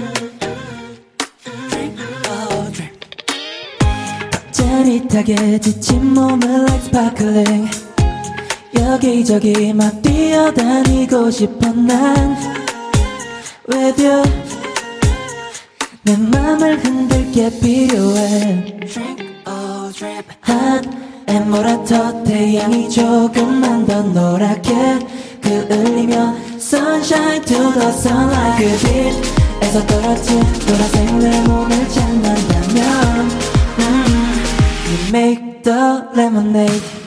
[4.52, 7.70] 짜릿하게 지친 몸을 like sparkling.
[8.80, 12.36] 여기저기 막 뛰어다니고 싶어 난.
[13.72, 14.24] With you.
[16.04, 18.80] 내 맘을 흔들게 필요해
[20.42, 20.82] 한
[21.28, 24.74] 에모라터 태양이 조금만 더 노랗게
[25.42, 33.30] 그을리면 Sunshine to the sunlight 그 빛에서 떨어진 노란색 내 몸을 찾는다면
[33.78, 34.44] 음,
[34.88, 37.01] You make the lemonade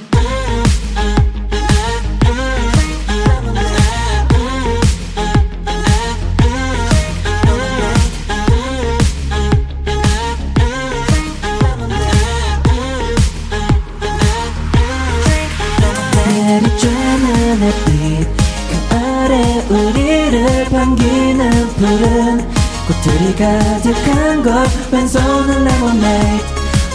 [20.95, 22.39] 반기는 푸른
[22.87, 26.45] 꽃들이 가득한 걸 왼손은 레모네이드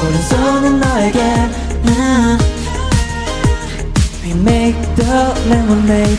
[0.04, 1.20] 오른손은 너에게
[1.86, 2.38] 음.
[4.24, 5.12] We make the
[5.48, 6.18] lemonade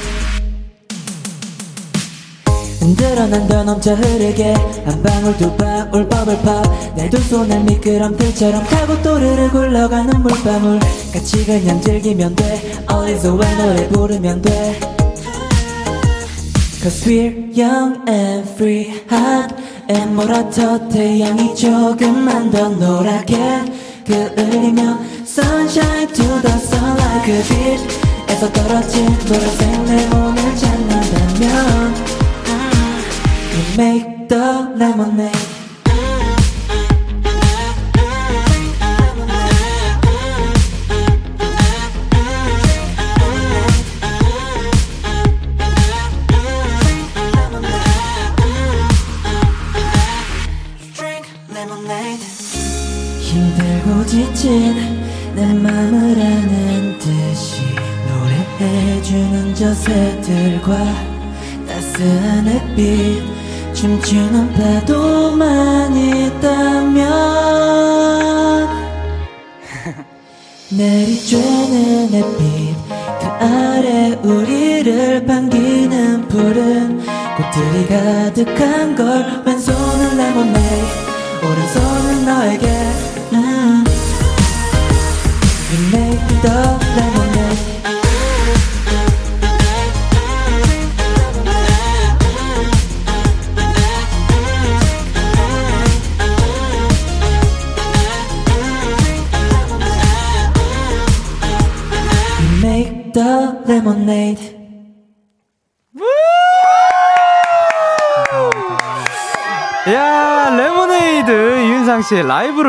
[2.81, 9.01] 흔들어 난 더 넘쳐 흐르게 한 방울 두 방울 버블팝 내 두 손을 미끄럼틀처럼 타고
[9.03, 10.81] 또르르 굴러가는 물방울
[11.13, 14.90] 같이 그냥 즐기면 돼 어디서 왜 노래 부르면 돼
[16.83, 19.55] Cause we're young and free hot
[19.91, 23.37] and 몰아터 태양이 조금만 더 노랗게
[24.07, 27.43] 그을리면 Sunshine to the sunlight 그
[28.27, 31.95] 빛에서 떨어진 노란색 내 몸을 찾는다면
[33.77, 35.60] make the lemonade.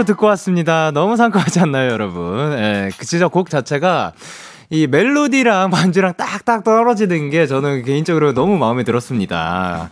[0.01, 0.91] 라이브로 듣고 왔습니다.
[0.91, 2.53] 너무 상큼하지 않나요, 여러분?
[2.57, 4.13] 예, 그 진짜 곡 자체가
[4.69, 9.89] 이 멜로디랑 반주랑 딱딱 떨어지는 게 저는 개인적으로 너무 마음에 들었습니다.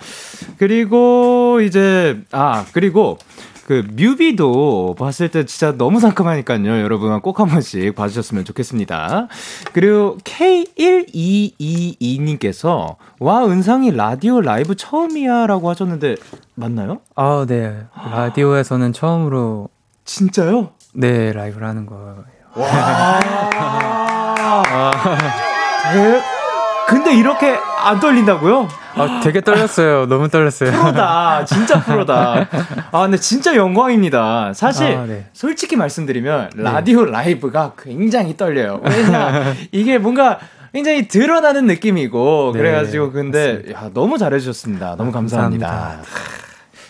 [0.57, 3.17] 그리고 이제 아, 그리고
[3.65, 6.81] 그 뮤비도 봤을 때 진짜 너무 상큼하니까요.
[6.81, 9.27] 여러분 꼭 한 번씩 봐주셨으면 좋겠습니다.
[9.73, 16.15] 그리고 K1222님께서 와 은상이 라디오 라이브 처음이야 라고 하셨는데
[16.55, 16.99] 맞나요?
[17.15, 17.83] 아, 네.
[18.11, 19.69] 라디오에서는 처음으로
[20.09, 20.71] 진짜요?
[20.95, 22.23] 네, 라이브를 하는 거예요.
[22.55, 23.19] 와.
[26.87, 28.67] 근데 이렇게 안 떨린다고요?
[28.95, 30.07] 아, 되게 떨렸어요.
[30.07, 30.71] 너무 떨렸어요.
[30.71, 31.45] 프로다.
[31.45, 32.47] 진짜 프로다.
[32.91, 34.53] 아, 근데 진짜 영광입니다.
[34.55, 35.27] 사실, 아, 네.
[35.31, 36.63] 솔직히 말씀드리면, 네.
[36.63, 37.11] 라디오 네.
[37.11, 38.81] 라이브가 굉장히 떨려요.
[38.83, 40.39] 왜냐, 이게 뭔가
[40.73, 44.95] 굉장히 드러나는 느낌이고, 네, 그래가지고, 근데, 야, 너무 잘해주셨습니다.
[44.97, 45.67] 너무 감사합니다.
[45.67, 46.09] 감사합니다.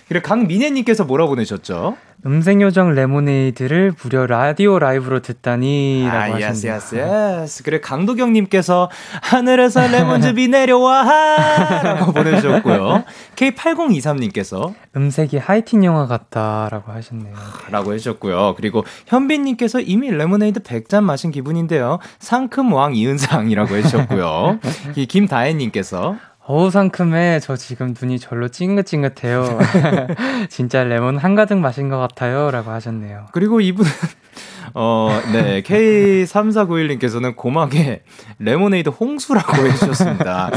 [0.09, 1.95] 그리고 강민혜님께서 뭐라 보내셨죠?
[2.25, 6.49] 음색요정 레모네이드를 무려 라디오 라이브로 듣다니라고 아, 하셨네요.
[6.49, 6.95] Yes yes
[7.43, 7.63] yes.
[7.63, 8.89] 그리고 강도경님께서
[9.21, 13.05] 하늘에서 레몬즙이 내려와라고 보내주셨고요.
[13.35, 17.35] K8023님께서 음색이 하이틴 영화 같다라고 하셨네요.
[17.69, 18.55] 라고 해주셨고요.
[18.57, 21.99] 그리고 현빈님께서 이미 레모네이드 100잔 마신 기분인데요.
[22.19, 24.59] 상큼 왕 이은상이라고 해주셨고요.
[25.07, 26.17] 김다혜님께서
[26.51, 27.41] 어우 상큼해.
[27.41, 29.59] 저 지금 눈이 절로 찡긋찡긋해요.
[30.49, 32.49] 진짜 레몬 한가득 마신 것 같아요.
[32.49, 33.27] 라고 하셨네요.
[33.33, 33.91] 그리고 이분은
[34.73, 35.61] 어, 네.
[35.61, 38.01] K3491님께서는 고막에
[38.39, 40.49] 레모네이드 홍수라고 해주셨습니다.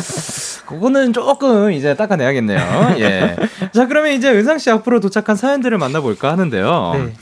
[0.65, 2.95] 그거는 조금 이제 닦아내야겠네요.
[2.99, 3.37] 예.
[3.75, 6.93] 자, 그러면 이제 은상씨 앞으로 도착한 사연들을 만나볼까 하는데요.
[6.95, 7.13] 네.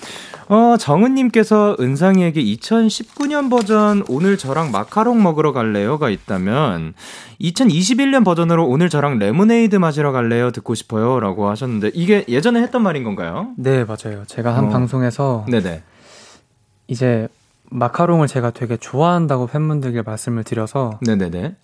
[0.50, 6.94] 어, 정은님께서 은상이에게 2019년 버전 오늘 저랑 마카롱 먹으러 갈래요가 있다면
[7.40, 13.04] 2021년 버전으로 오늘 저랑 레모네이드 마시러 갈래요 듣고 싶어요 라고 하셨는데 이게 예전에 했던 말인
[13.04, 13.52] 건가요?
[13.56, 14.24] 네, 맞아요.
[14.26, 14.68] 제가 한 어.
[14.70, 15.84] 방송에서 네네.
[16.88, 17.28] 이제
[17.70, 21.54] 마카롱을 제가 되게 좋아한다고 팬분들께 말씀을 드려서 네네네.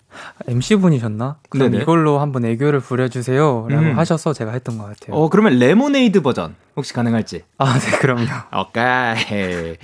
[0.47, 1.37] MC 분이셨나?
[1.49, 1.83] 그럼 네네.
[1.83, 3.97] 이걸로 한번 애교를 부려주세요라고 음.
[3.97, 5.15] 하셔서 제가 했던 것 같아요.
[5.15, 7.43] 어 그러면 레모네이드 버전 혹시 가능할지?
[7.57, 8.25] 아 네 그럼요.
[8.55, 9.75] 오케이.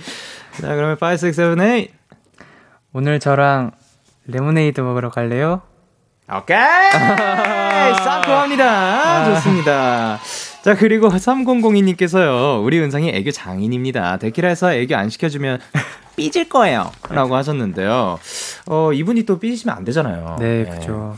[0.60, 1.88] 자 그러면 5, 6, 7, 8
[2.94, 3.72] 오늘 저랑
[4.26, 5.60] 레모네이드 먹으러 갈래요?
[6.32, 6.56] 오케이.
[8.02, 9.34] 쌍코합니다.
[9.34, 10.18] 좋습니다.
[10.62, 14.16] 자, 그리고 3002님께서요, 우리 은상이 애교 장인입니다.
[14.16, 15.60] 데키라에서 애교 안 시켜주면
[16.16, 16.90] 삐질 거예요.
[17.08, 18.18] 라고 하셨는데요.
[18.66, 20.36] 어, 이분이 또 삐지시면 안 되잖아요.
[20.38, 20.70] 네, 네.
[20.70, 21.16] 그죠.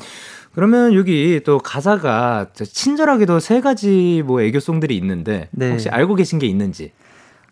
[0.54, 5.70] 그러면 여기 또 가사가 친절하게도 세 가지 뭐 애교송들이 있는데, 네.
[5.70, 6.92] 혹시 알고 계신 게 있는지?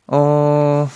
[0.06, 0.88] 어,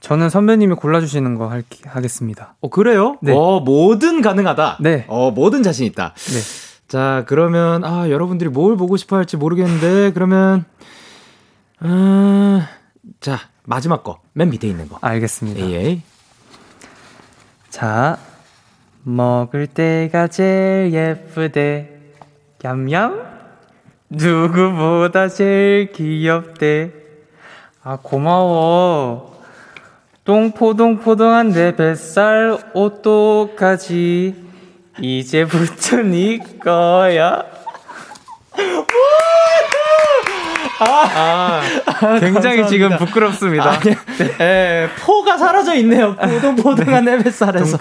[0.00, 2.56] 저는 선배님이 골라주시는 거 할, 하겠습니다.
[2.60, 3.16] 어, 그래요?
[3.22, 3.32] 네.
[3.34, 4.78] 어, 뭐든 가능하다?
[4.80, 5.06] 네.
[5.08, 6.14] 어, 뭐든 자신 있다?
[6.14, 6.40] 네.
[6.86, 10.66] 자, 그러면, 아, 여러분들이 뭘 보고 싶어 할지 모르겠는데, 그러면,
[11.82, 12.60] 음,
[13.20, 14.20] 자, 마지막 거.
[14.32, 14.98] 맨 밑에 있는 거.
[15.00, 15.70] 알겠습니다.
[15.70, 16.00] 예.
[17.70, 18.18] 자,
[19.02, 21.90] 먹을 때가 제일 예쁘대.
[22.64, 23.34] 얌얌?
[24.08, 26.92] 누구보다 제일 귀엽대.
[27.82, 29.34] 아, 고마워.
[30.24, 34.34] 똥포동포동한 내 뱃살 어떡하지?
[35.00, 37.44] 이제부터 네 거야.
[40.80, 42.66] 아, 아, 굉장히 감사합니다.
[42.68, 43.70] 지금 부끄럽습니다.
[43.70, 43.96] 아, 네.
[44.40, 46.16] 예, 포가 사라져 있네요.
[46.16, 47.18] 포동포동한 네.
[47.24, 47.78] 햇살에서.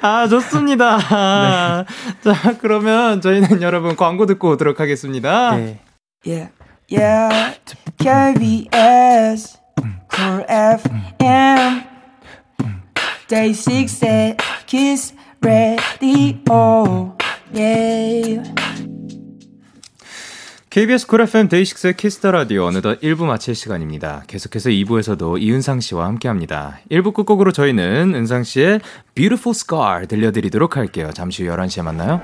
[0.00, 0.98] 아, 좋습니다.
[0.98, 1.84] 네.
[2.22, 5.56] 자, 그러면 저희는 여러분 광고 듣고 오도록 하겠습니다.
[5.56, 5.80] 네.
[6.24, 6.50] Yeah,
[6.90, 7.56] yeah,
[7.98, 9.58] KBS,
[10.14, 11.82] Cool FM,
[13.28, 17.16] DAY6의 Kiss radio.
[17.52, 18.69] Yeah.
[20.70, 24.22] KBS 쿨 FM 데이식스의 키스터 라디오 어느덧 1부 마칠 시간입니다.
[24.28, 26.78] 계속해서 2부에서도 이은상 씨와 함께 합니다.
[26.92, 28.80] 1부 끝곡으로 저희는 은상 씨의
[29.16, 31.10] Beautiful Scar 들려드리도록 할게요.
[31.12, 32.22] 잠시 후 11시에 만나요.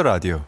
[0.00, 0.44] 키스터 라디오.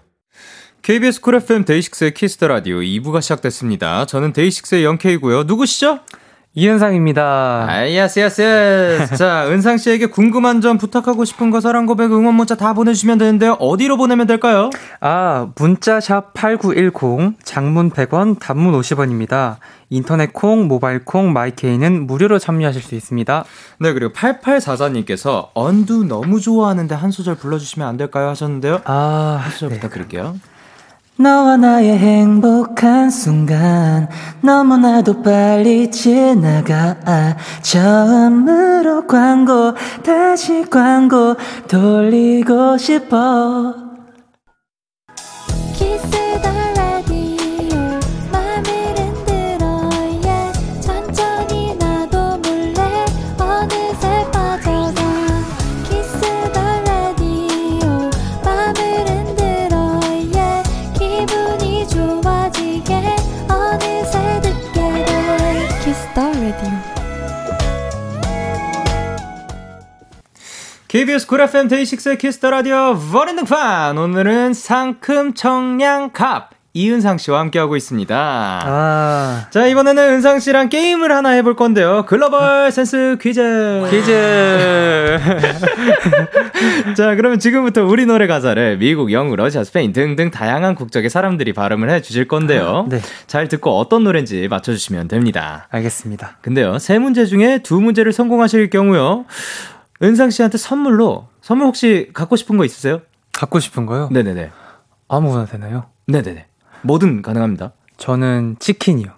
[0.80, 4.06] KBS 쿨 FM 데이식스의 키스터 라디오 2부가 시작됐습니다.
[4.06, 5.44] 저는 데이식스의 영케이고요.
[5.44, 6.00] 누구시죠?
[6.54, 7.66] 이은상입니다.
[7.66, 9.16] 아, yes, yes.
[9.16, 13.16] 자, 은상 씨에게 궁금한 점, 부탁하고 싶은 거, 사랑 고백, 응원 문자 다 보내 주시면
[13.16, 13.52] 되는데요.
[13.54, 14.68] 어디로 보내면 될까요?
[15.00, 19.56] 아, 문자 샵 8910, 장문 100원, 단문 50원입니다.
[19.88, 23.44] 인터넷 콩, 모바일 콩, My K는 무료로 참여하실 수 있습니다.
[23.80, 28.28] 네, 그리고 8844님께서 Undo 너무 좋아하는데 한 소절 불러 주시면 안 될까요?
[28.28, 28.82] 하셨는데요.
[28.84, 29.74] 아, 한 소절 네.
[29.76, 30.36] 부탁드릴게요.
[31.16, 34.08] 너와 나의 행복한 순간
[34.40, 36.96] 너무나도 빨리 지나가.
[37.60, 41.36] 처음으로 광고 다시 광고
[41.68, 43.81] 돌리고 싶어
[70.92, 78.14] KBS 쿨 FM 데이식스의 키스터 라디오 버린 등판 오늘은 상큼 청량갑 이은상 씨와 함께하고 있습니다.
[78.14, 79.46] 아.
[79.50, 82.04] 자, 이번에는 은상 씨랑 게임을 하나 해볼 건데요.
[82.06, 83.86] 글로벌 센스 퀴즈.
[83.90, 85.18] 퀴즈.
[86.96, 91.90] 자, 그러면 지금부터 우리 노래 가사를 미국, 영어, 러시아, 스페인 등등 다양한 국적의 사람들이 발음을
[91.90, 92.86] 해 주실 건데요.
[92.88, 93.00] 네.
[93.26, 95.68] 잘 듣고 어떤 노래인지 맞춰주시면 됩니다.
[95.70, 96.36] 알겠습니다.
[96.40, 99.24] 근데요, 세 문제 중에 두 문제를 성공하실 경우요.
[100.02, 103.02] 은상 씨한테 선물로 선물 혹시 갖고 싶은 거 있으세요?
[103.32, 104.08] 갖고 싶은 거요?
[104.12, 104.50] 네네네.
[105.08, 105.86] 아무거나 되나요?
[106.06, 106.46] 네네네.
[106.82, 107.72] 뭐든 가능합니다.
[107.96, 109.08] 저는 치킨이요.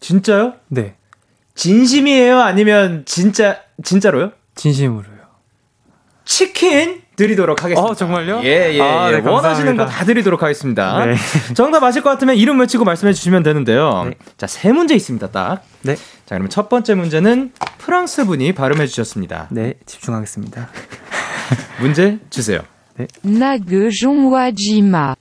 [0.00, 0.54] 진짜요?
[0.68, 0.96] 네.
[1.54, 2.40] 진심이에요?
[2.40, 4.32] 아니면 진짜 진짜로요?
[4.56, 5.16] 진심으로요.
[6.24, 7.90] 치킨 드리도록 하겠습니다.
[7.90, 8.40] 어, 정말요?
[8.42, 9.20] 예, 예, 아, 예.
[9.20, 11.06] 네, 원하시는 거 다 드리도록 하겠습니다.
[11.06, 11.14] 네.
[11.54, 14.04] 정답 아실 것 같으면 이름 외치고 말씀해 주시면 되는데요.
[14.04, 14.14] 네.
[14.36, 15.62] 자, 세 문제 있습니다, 딱.
[15.82, 15.94] 네.
[15.94, 17.52] 자, 그러면 첫 번째 문제는
[17.86, 19.46] 프랑스 분이 발음해 주셨습니다.
[19.52, 20.68] 네, 집중하겠습니다.
[21.80, 22.58] 문제 주세요.
[22.96, 23.06] 네.
[23.22, 25.14] 나그 종와지마.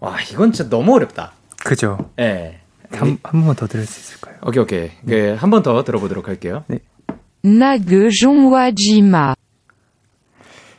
[0.00, 1.30] 와, 이건 진짜 너무 어렵다.
[1.64, 2.10] 그죠?
[2.18, 2.58] 예.
[2.90, 4.34] 한, 한 번만 더 들을 수 있을까요?
[4.44, 4.90] 오케이, 오케이.
[5.02, 5.22] 네.
[5.22, 6.64] 네 한번 더 들어보도록 할게요.
[6.66, 6.80] 네.
[7.42, 9.34] 나그 종와지마.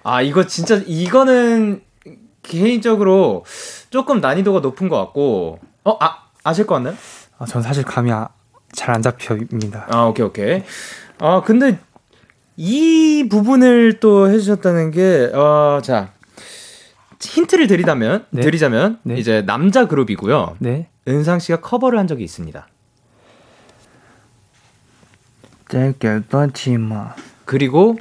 [0.03, 1.83] 아, 이거 진짜, 이거는
[2.41, 3.45] 개인적으로
[3.89, 6.95] 조금 난이도가 높은 것 같고, 어, 아, 아실 것 같나요?
[7.37, 8.27] 아, 전 사실 감이 아,
[8.73, 9.87] 잘 안 잡혀입니다.
[9.89, 10.63] 아, 오케이, 오케이.
[11.19, 11.79] 아, 근데
[12.57, 16.11] 이 부분을 또 해주셨다는 게, 어, 자,
[17.21, 18.41] 힌트를 드리자면, 네.
[18.41, 19.15] 드리자면, 네.
[19.15, 20.57] 이제 남자 그룹이고요.
[20.59, 20.89] 네.
[21.07, 22.67] 은상 씨가 커버를 한 적이 있습니다.
[27.45, 27.97] 그리고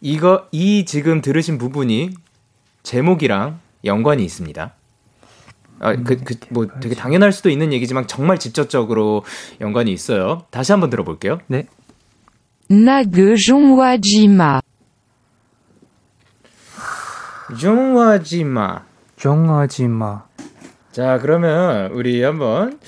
[0.00, 2.10] 이거 이 지금 들으신 부분이
[2.82, 4.72] 제목이랑 연관이 있습니다.
[5.80, 9.24] 아, 그, 그, 뭐 되게 당연할 수도 있는 얘기지만 정말 직접적으로
[9.60, 10.44] 연관이 있어요.
[10.50, 11.38] 다시 한번 들어볼게요.
[11.46, 11.66] 네.
[12.68, 14.60] 나그 종화지마.
[17.58, 18.82] 종화지마.
[19.16, 20.24] 종화지마.
[20.92, 22.78] 자, 그러면 우리 한번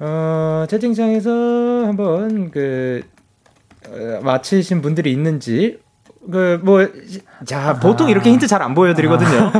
[0.00, 1.30] 어, 채팅창에서
[1.86, 3.02] 한번 그
[3.88, 5.78] 어, 맞히신 분들이 있는지
[6.30, 6.86] 그, 뭐,
[7.44, 9.52] 자, 보통 이렇게 힌트 잘 안 보여드리거든요.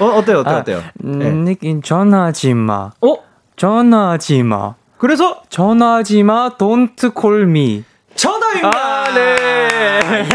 [0.00, 0.82] 어, 어때요, 어때요, 아, 어때요?
[0.96, 1.80] 네.
[1.82, 2.90] 전화하지 마.
[3.00, 3.16] 어?
[3.56, 4.74] 전화하지 마.
[4.98, 5.42] 그래서?
[5.48, 7.84] 전화하지 마, don't call me.
[8.14, 8.70] 전화입니다!
[8.74, 10.28] 아, 네.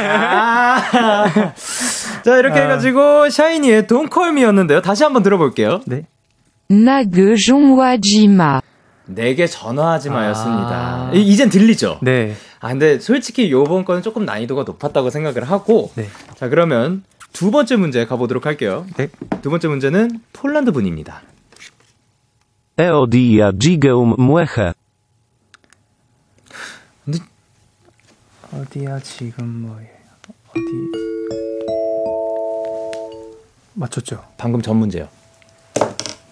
[2.24, 2.64] 자, 이렇게 아.
[2.64, 4.82] 해가지고, 샤이니의 don't call me였는데요.
[4.82, 5.82] 다시 한번 들어볼게요.
[5.86, 6.04] 네.
[6.70, 8.62] 나그 전화하지 마.
[9.06, 10.70] 내게 전화하지 마였습니다.
[10.72, 11.12] 아.
[11.14, 12.00] 이젠 들리죠?
[12.02, 12.36] 네.
[12.62, 15.92] 아, 근데 솔직히 요번 거는 조금 난이도가 높았다고 생각을 하고.
[15.96, 16.08] 네.
[16.36, 17.04] 자, 그러면
[17.34, 18.86] 두 번째 문제 가보도록 할게요.
[18.98, 19.10] 네.
[19.42, 21.24] 두 번째 문제는 폴란드 분입니다.
[22.80, 24.74] Eodia gigeum mueche.
[28.54, 29.90] 어디야 지금 뭐해?
[30.50, 30.62] 어디?
[33.74, 34.26] 맞췄죠?
[34.38, 35.08] 방금 전 문제요.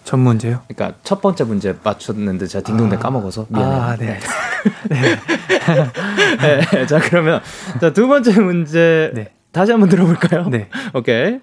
[0.04, 0.62] 전 문제요?
[0.68, 3.80] 그러니까 첫 번째 문제 맞췄는데 제가 딩동댕 아, 까먹어서 미안해요.
[3.82, 4.20] 아, 네.
[4.88, 5.16] 네.
[6.72, 6.86] 네.
[6.86, 7.40] 자 그러면
[7.80, 9.32] 자 두 번째 문제 네.
[9.52, 10.48] 다시 한번 들어볼까요?
[10.48, 10.68] 네.
[10.94, 11.40] 오케이.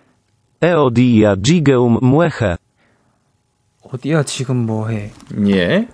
[0.62, 2.58] 에어디야 지게움 뭐해?
[3.84, 5.12] 어디야 지금 뭐해?
[5.48, 5.88] 예.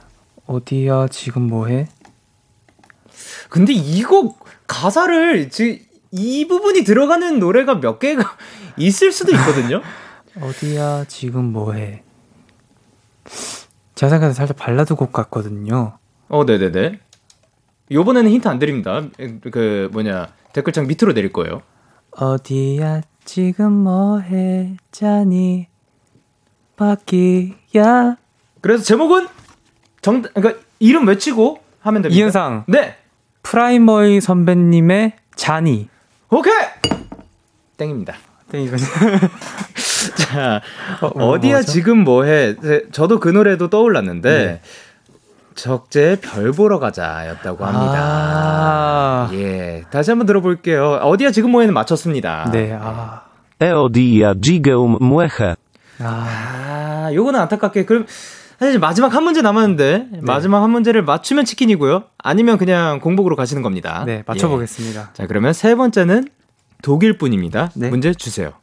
[0.45, 1.87] 어디야 지금 뭐해?
[3.49, 4.35] 근데 이거
[4.67, 5.77] 가사를 지금
[6.11, 8.37] 이 부분이 들어가는 노래가 몇 개가
[8.77, 9.81] 있을 수도 있거든요.
[10.41, 12.03] 어디야 지금 뭐해?
[13.95, 15.97] 제가 생각해서 살짝 발라드 곡 같거든요.
[16.29, 16.99] 어, 네네네.
[17.93, 19.03] 요번에는 힌트 안 드립니다.
[19.51, 21.61] 그, 뭐냐, 댓글창 밑으로 내릴 거예요.
[22.11, 25.67] 어디야, 지금 뭐해, 자니,
[26.75, 28.17] 바퀴야.
[28.61, 29.27] 그래서 제목은,
[30.01, 32.19] 정, 그니까, 이름 외치고 하면 됩니다.
[32.19, 32.65] 이은상.
[32.67, 32.97] 네.
[33.43, 35.89] 프라이머리 선배님의 자니.
[36.29, 36.53] 오케이!
[37.77, 38.15] 땡입니다.
[38.49, 38.87] 땡이거든요.
[40.15, 40.61] 자,
[41.01, 42.55] 어, 디야 지금 뭐해?
[42.91, 44.61] 저도 그 노래도 떠올랐는데 네.
[45.55, 47.93] 적재 별 보러 가자였다고 합니다.
[47.95, 50.99] 아~ 예, 다시 한번 들어볼게요.
[51.01, 52.49] 어디야 지금 뭐해는 맞췄습니다.
[52.51, 53.23] 네, 아.
[53.61, 55.55] 에 어디야 지금 뭐해?
[55.99, 58.05] 아, 요거는 안타깝게 그럼
[58.59, 60.19] 사실 마지막 한 문제 남았는데 네.
[60.21, 62.03] 마지막 한 문제를 맞추면 치킨이고요.
[62.17, 64.03] 아니면 그냥 공복으로 가시는 겁니다.
[64.05, 65.01] 네, 맞춰보겠습니다.
[65.01, 65.13] 예.
[65.13, 66.27] 자, 그러면 세 번째는
[66.81, 67.71] 독일 분입니다.
[67.75, 67.89] 네.
[67.89, 68.53] 문제 주세요.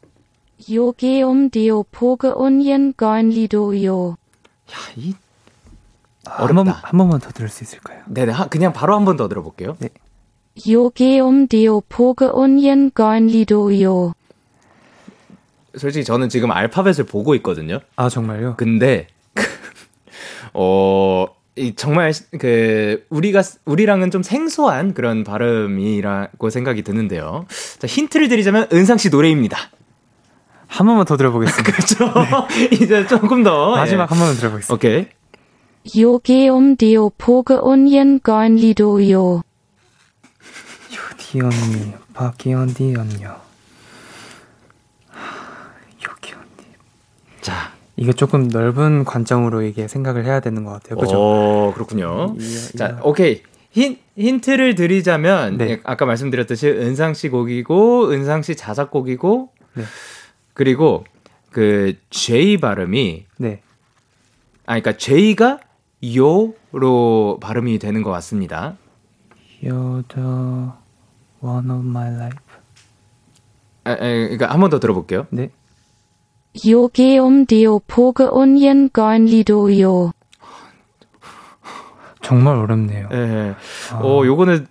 [0.70, 4.10] 요게움 디오 포그 온ien 건리도요.
[4.10, 5.14] 야, 이
[6.26, 6.58] 아, 어렵다.
[6.58, 8.00] 한, 번, 한 번만 더 들을 수 있을까요?
[8.06, 9.76] 네네, 그냥 바로 한 번 더 들어볼게요.
[9.78, 9.88] 네.
[10.68, 14.12] 요게움 디오 포그 온ien 건리도요.
[15.76, 17.78] 솔직히 저는 지금 알파벳을 보고 있거든요.
[17.96, 18.54] 아 정말요?
[18.56, 19.06] 근데
[20.52, 21.26] 어
[21.76, 27.46] 정말 그 우리가 우리랑은 좀 생소한 그런 발음이라고 생각이 드는데요.
[27.78, 29.56] 자, 힌트를 드리자면 은상 씨 노래입니다.
[30.66, 31.62] 한 번만 더 들어보겠습니다.
[31.72, 32.04] 그렇죠.
[32.48, 32.68] 네.
[32.76, 34.06] 이제 조금 더 마지막 예.
[34.08, 34.74] 한 번만 들어보겠습니다.
[34.74, 35.06] 오케이.
[35.96, 39.42] 요게움 디오 포그 온ien 건리도요.
[40.94, 43.36] 요디언니 바기언디언요.
[46.06, 46.66] 요기 언니.
[47.40, 50.98] 자, 이게 조금 넓은 관점으로 이게 생각을 해야 되는 것 같아요.
[50.98, 51.16] 그죠?
[51.18, 52.36] 어, 그렇군요.
[52.38, 53.42] 이, 이, 자, 오케이.
[53.70, 55.70] 힌, 힌트를 드리자면, 네.
[55.70, 59.84] 예, 아까 말씀드렸듯이 은상 씨 곡이고, 은상 씨 자작곡이고, 네.
[60.54, 61.04] 그리고
[61.52, 63.62] 그 J 발음이, 네.
[64.66, 65.60] 아, 그러니까 J가
[66.02, 68.76] 요로 발음이 되는 것 같습니다.
[69.62, 70.26] You're the
[71.42, 72.38] one of my life.
[73.84, 75.26] 아, 아, 그러니까 한 번 더 들어볼게요.
[75.30, 75.50] 네.
[76.66, 80.12] 요게움 디오 포그 온ien 건리도요.
[82.22, 83.08] 정말 어렵네요.
[83.08, 83.54] 네.
[83.92, 83.96] 아.
[84.02, 84.66] 어, 요거는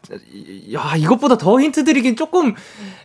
[0.73, 2.53] 야, 이것보다 더 힌트 드리긴 조금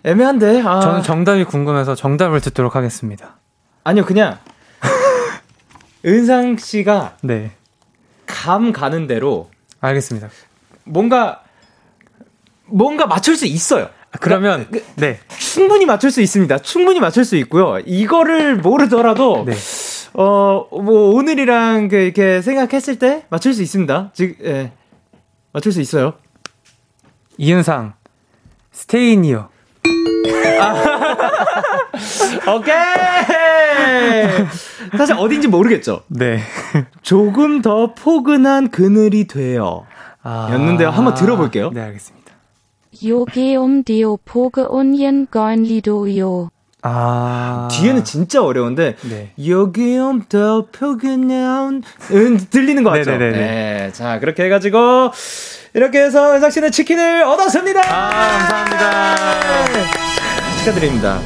[0.05, 0.61] 애매한데.
[0.63, 0.81] 아.
[0.81, 3.37] 저는 정답이 궁금해서 정답을 듣도록 하겠습니다.
[3.85, 4.39] 아니요, 그냥
[6.05, 7.53] 은상 씨가 네.
[8.27, 9.51] 감 가는 대로
[9.81, 10.29] 알겠습니다.
[10.85, 11.43] 뭔가
[12.67, 13.89] 뭔가 맞출 수 있어요.
[14.21, 16.59] 그러면 그러니까, 네 충분히 맞출 수 있습니다.
[16.59, 17.79] 충분히 맞출 수 있고요.
[17.85, 19.55] 이거를 모르더라도 네.
[20.13, 24.13] 어뭐 오늘이랑 그 이렇게 생각했을 때 맞출 수 있습니다.
[24.15, 24.73] 즉 예.
[25.53, 26.15] 맞출 수 있어요.
[27.39, 27.95] 이은상
[28.73, 29.54] 스테이니어.
[32.57, 32.75] 오케이.
[34.97, 36.03] 사실 어딘지 모르겠죠.
[36.09, 36.41] 네.
[37.03, 39.87] 조금 더 포근한 그늘이 돼요.
[40.23, 40.49] 아...
[40.53, 40.91] 였는데요.
[40.91, 41.71] 한번 들어볼게요.
[41.71, 42.33] 네, 알겠습니다.
[43.05, 46.51] 요게움 디오 포그 온ien 건리도요.
[46.87, 49.33] 아 뒤에는 진짜 어려운데 네.
[49.43, 51.83] 요게움 더 포그나운
[52.51, 53.13] 들리는 거 같죠?
[53.13, 53.39] 네네네.
[53.39, 55.11] 네, 자 그렇게 해가지고
[55.75, 57.81] 이렇게 해서 은석 씨는 치킨을 얻었습니다.
[57.93, 59.17] 아 감사합니다.
[60.59, 61.19] 축하드립니다.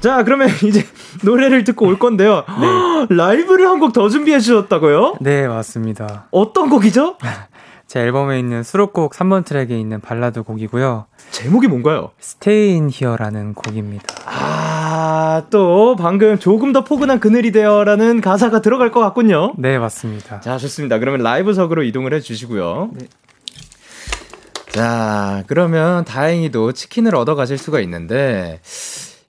[0.00, 0.84] 자 그러면 이제
[1.22, 2.44] 노래를 듣고 올 건데요.
[2.60, 3.06] 네.
[3.14, 5.16] 라이브를 한 곡 더 준비해 주셨다고요?
[5.20, 6.26] 네 맞습니다.
[6.30, 7.16] 어떤 곡이죠?
[7.86, 11.04] 제 앨범에 있는 수록곡 3번 트랙에 있는 발라드 곡이고요.
[11.30, 12.10] 제목이 뭔가요?
[12.20, 14.06] Stay in Here라는 곡입니다.
[14.24, 19.52] 아, 또 방금 조금 더 포근한 그늘이 되어라는 가사가 들어갈 것 같군요.
[19.58, 20.40] 네, 맞습니다.
[20.40, 20.98] 자, 좋습니다.
[20.98, 22.90] 그러면 라이브석으로 이동을 해 주시고요.
[22.94, 23.06] 네.
[24.74, 28.58] 자, 그러면 다행히도 치킨을 얻어 가실 수가 있는데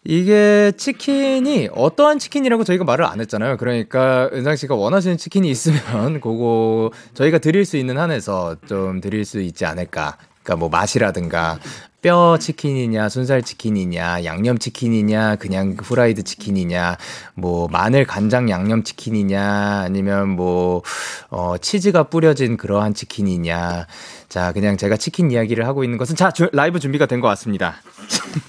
[0.03, 3.57] 이게 치킨이 어떠한 치킨이라고 저희가 말을 안 했잖아요.
[3.57, 9.39] 그러니까 은상 씨가 원하시는 치킨이 있으면 그거 저희가 드릴 수 있는 한에서 좀 드릴 수
[9.39, 10.17] 있지 않을까.
[10.45, 11.59] 그러니까 뭐 맛이라든가
[12.01, 16.97] 뼈 치킨이냐, 순살 치킨이냐, 양념 치킨이냐, 그냥 후라이드 치킨이냐,
[17.33, 20.83] 뭐 마늘 간장 양념 치킨이냐, 아니면 뭐,
[21.31, 23.87] 어, 치즈가 뿌려진 그러한 치킨이냐.
[24.29, 27.77] 자, 그냥 제가 치킨 이야기를 하고 있는 것은 자, 주, 라이브 준비가 된 것 같습니다.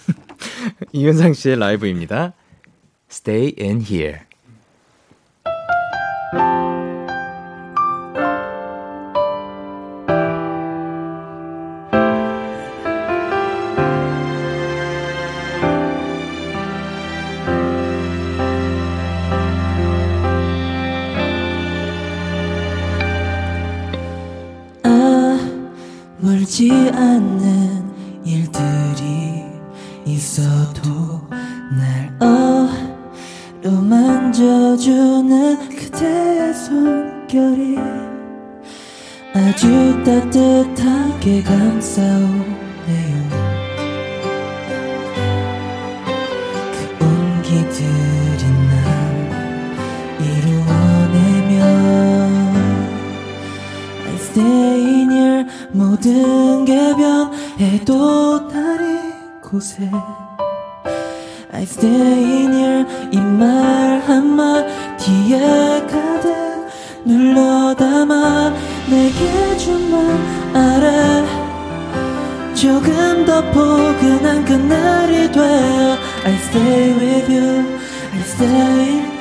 [0.92, 2.34] 이윤상 씨의 라이브입니다.
[3.10, 4.18] Stay in here.
[26.56, 29.44] 보지 않는 일들이
[30.06, 31.20] 있어도
[31.70, 37.76] 날 어루 만져주는 그대의 손결이
[39.34, 42.55] 아주 따뜻하게 감싸오
[55.96, 59.88] 모든 게 변해도 다른 곳에
[61.52, 65.38] I stay in here 이 말 한마디에
[65.86, 66.68] 가득
[67.06, 68.52] 눌러 담아
[68.90, 70.04] 내게 준 말
[70.54, 71.24] 알아
[72.54, 77.64] 조금 더 포근한 그날이 되어 I stay with you
[78.12, 79.15] I stay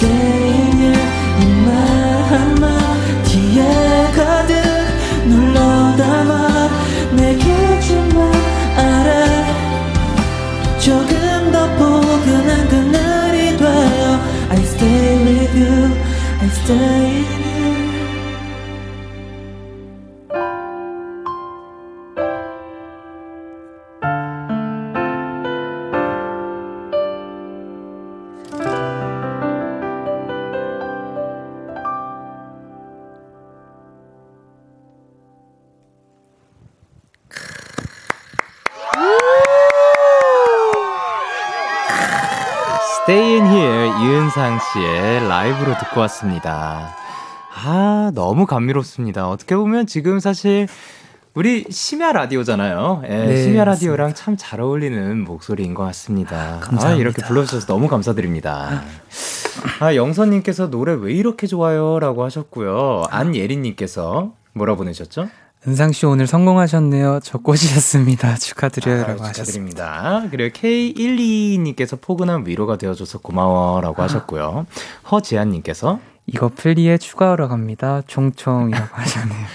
[0.00, 0.98] Here
[1.42, 1.74] 이말
[2.32, 3.62] 한마디에
[4.16, 4.54] 가득
[5.26, 6.70] 눌러 담아
[7.12, 8.32] 내게 준말
[8.76, 9.10] 알아
[10.78, 14.20] 조금 더 포근한 그날이 되어
[14.50, 15.94] I stay with you
[16.40, 16.99] I Stay
[44.72, 46.94] 씨의 라이브로 듣고 왔습니다.
[47.64, 49.28] 아, 너무 감미롭습니다.
[49.28, 50.68] 어떻게 보면 지금 사실
[51.34, 53.02] 우리 심야 라디오잖아요.
[53.08, 56.58] 예, 네, 심야 라디오랑 참 잘 어울리는 목소리인 것 같습니다.
[56.60, 56.88] 감사합니다.
[56.88, 58.82] 아, 이렇게 불러주셔서 너무 감사드립니다.
[59.80, 61.98] 아, 영선님께서 노래 왜 이렇게 좋아요?
[61.98, 63.04] 라고 하셨고요.
[63.10, 65.28] 안예린님께서 뭐라 보내셨죠?
[65.68, 67.20] 은상 씨 오늘 성공하셨네요.
[67.22, 68.36] 저 꽂으셨습니다.
[68.36, 70.24] 축하드려요라고 아, 축하드립니다.
[70.30, 74.04] 그리고 K12님께서 포근한 위로가 되어줘서 고마워라고 아.
[74.04, 74.66] 하셨고요.
[75.10, 78.00] 허지한님께서 이거 플리에 추가하러 갑니다.
[78.06, 79.46] 총총이라고 하셨네요.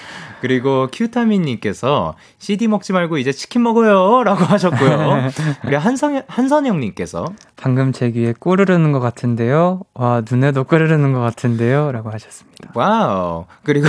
[0.45, 4.21] 그리고 큐타민님께서 CD 먹지 말고 이제 치킨 먹어요.
[4.23, 5.29] 라고 하셨고요.
[5.63, 7.25] 그리고 한성, 한선영님께서
[7.55, 9.81] 방금 제 귀에 꿀 흐르는 것 같은데요.
[9.95, 11.91] 와, 눈에도 꿀 흐르는 것 같은데요.
[11.91, 12.69] 라고 하셨습니다.
[12.75, 13.45] Wow.
[13.63, 13.87] 그리고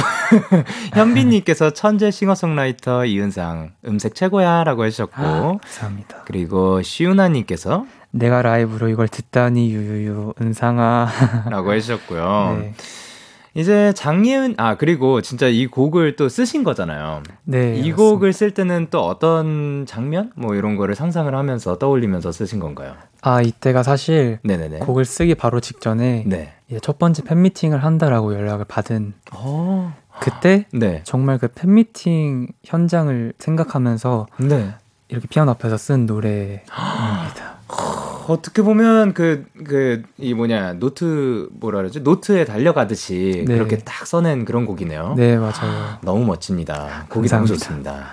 [0.96, 4.64] 현빈님께서 천재 싱어송라이터 이은상, 음색 최고야.
[4.64, 5.12] 라고 해주셨고.
[5.22, 6.22] 아, 감사합니다.
[6.24, 11.10] 그리고 시우나님께서 내가 라이브로 이걸 듣다니 유유유 은상아
[11.50, 12.56] 라고 해주셨고요.
[12.64, 12.74] 네.
[13.56, 17.22] 이제 장예은 아 그리고 진짜 이 곡을 또 쓰신 거잖아요.
[17.44, 17.70] 네.
[17.70, 17.96] 이 맞습니다.
[17.96, 22.94] 곡을 쓸 때는 또 어떤 장면 뭐 이런 거를 상상을 하면서 떠올리면서 쓰신 건가요?
[23.22, 24.80] 아 이때가 사실 네네네.
[24.80, 26.54] 곡을 쓰기 바로 직전에 네.
[26.82, 29.14] 첫 번째 팬 미팅을 한다라고 연락을 받은.
[29.32, 29.36] 오.
[29.36, 29.96] 어.
[30.20, 31.02] 그때 네.
[31.04, 34.74] 정말 그 팬미팅 현장을 생각하면서 네.
[35.08, 36.64] 이렇게 피아노 앞에서 쓴 노래입니다.
[38.32, 43.54] 어떻게 보면 그 그 이 뭐냐 노트 뭐라 그러지 노트에 달려가듯이 네.
[43.54, 45.14] 그렇게 딱 써낸 그런 곡이네요.
[45.16, 45.98] 네 맞아요.
[46.02, 47.06] 너무 멋집니다.
[47.08, 48.06] 곡이 너무 좋습니다.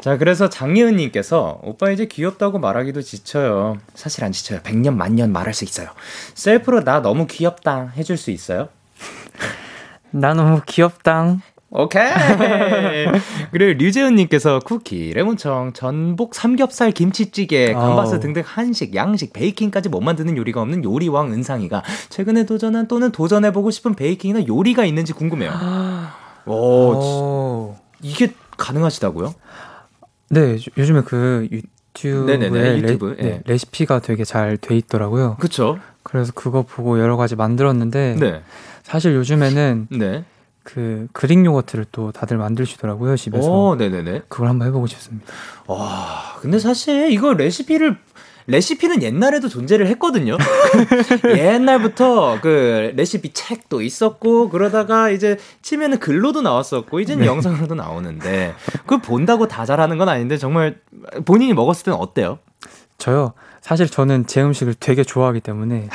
[0.00, 3.78] 자 그래서 장예은님께서 오빠 이제 귀엽다고 말하기도 지쳐요.
[3.94, 4.60] 사실 안 지쳐요.
[4.62, 5.88] 백년 만년 말할 수 있어요.
[6.34, 8.68] 셀프로 나 너무 귀엽다 해줄 수 있어요?
[10.10, 11.40] 나 너무 귀엽당.
[11.76, 12.04] 오케이.
[13.50, 20.62] 그리고 류재은님께서 쿠키, 레몬청, 전복, 삼겹살, 김치찌개, 감바스 등등 한식, 양식, 베이킹까지 못 만드는 요리가
[20.62, 25.50] 없는 요리왕 은상이가 최근에 도전한 또는 도전해보고 싶은 베이킹이나 요리가 있는지 궁금해요.
[26.46, 27.76] 오, 오.
[28.02, 29.34] 이게 가능하시다고요?
[30.30, 35.36] 네, 요즘에 그 유튜브에 네네네, 유튜브, 레, 네, 레시피가 되게 잘 돼 있더라고요.
[35.40, 35.78] 그렇죠.
[36.04, 38.42] 그래서 그거 보고 여러 가지 만들었는데 네.
[38.84, 40.24] 사실 요즘에는 네.
[40.64, 43.48] 그 그릭 요거트를 또 다들 만드시더라고요 집에서.
[43.48, 44.22] 오, 네네네.
[44.28, 45.32] 그걸 한번 해보고 싶습니다.
[45.66, 47.96] 와, 근데 사실 이거 레시피를
[48.46, 50.36] 레시피는 옛날에도 존재를 했거든요.
[51.36, 57.26] 옛날부터 그 레시피 책도 있었고 그러다가 이제 치면은 글로도 나왔었고 이제는 네.
[57.26, 60.78] 영상으로도 나오는데 그걸 본다고 다 잘하는 건 아닌데 정말
[61.24, 62.38] 본인이 먹었을 때는 어때요?
[62.98, 63.32] 저요.
[63.60, 65.94] 사실 저는 제 음식을 되게 좋아하기 때문에 아,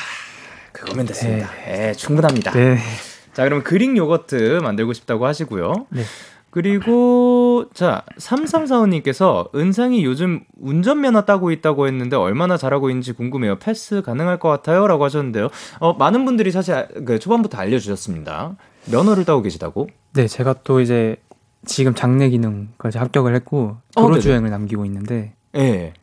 [0.72, 1.50] 그거면 됐습니다.
[1.66, 1.78] 네.
[1.78, 2.52] 네, 충분합니다.
[2.52, 2.80] 네.
[3.40, 5.88] 자, 그럼 그릭 요거트 만들고 싶다고 하시고요.
[5.92, 6.02] 네.
[6.50, 13.58] 그리고 자 3345님께서 은상이 요즘 운전면허 따고 있다고 했는데 얼마나 잘하고 있는지 궁금해요.
[13.60, 15.48] 패스 가능할 것 같아요라고 하셨는데요.
[15.80, 18.58] 어, 많은 분들이 사실 그 초반부터 알려주셨습니다.
[18.92, 19.88] 면허를 따고 계시다고?
[20.12, 21.16] 네, 제가 또 이제
[21.64, 25.34] 지금 장례 기능까지 합격을 했고 어, 도로 주행을 남기고 있는데.
[25.54, 25.94] 네.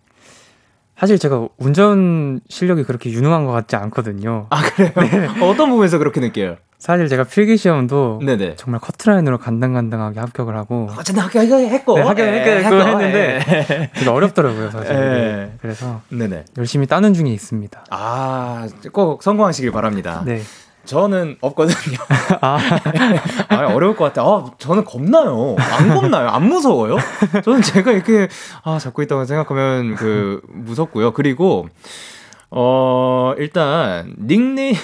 [0.97, 4.47] 사실 제가 운전 실력이 그렇게 유능한 것 같지 않거든요.
[4.49, 4.93] 아 그래요?
[4.97, 5.27] 네.
[5.45, 6.57] 어떤 부분에서 그렇게 느껴요?
[6.79, 8.57] 사실 제가 필기 시험도 네네.
[8.57, 15.53] 정말 커트라인으로 간당간당하게 합격을 하고 어쨌든 합격했고 네, 합격했고 네, 했는데 되게 어렵더라고요 사실 네.
[15.61, 16.45] 그래서 네네.
[16.59, 20.43] 열심히 따는 중에 있습니다 아꼭 성공하시길 바랍니다 네.
[20.87, 21.99] 저는 없거든요.
[22.41, 22.59] 아.
[23.49, 24.23] 아, 어려울 것 같아.
[24.23, 25.57] 아, 저는 겁나요.
[25.59, 26.29] 안 겁나요.
[26.29, 26.97] 안 무서워요.
[27.45, 28.29] 저는 제가 이렇게,
[28.63, 31.13] 아, 잡고 있다고 생각하면 그, 무섭고요.
[31.13, 31.69] 그리고,
[32.51, 34.77] 어, 일단, 닉네임,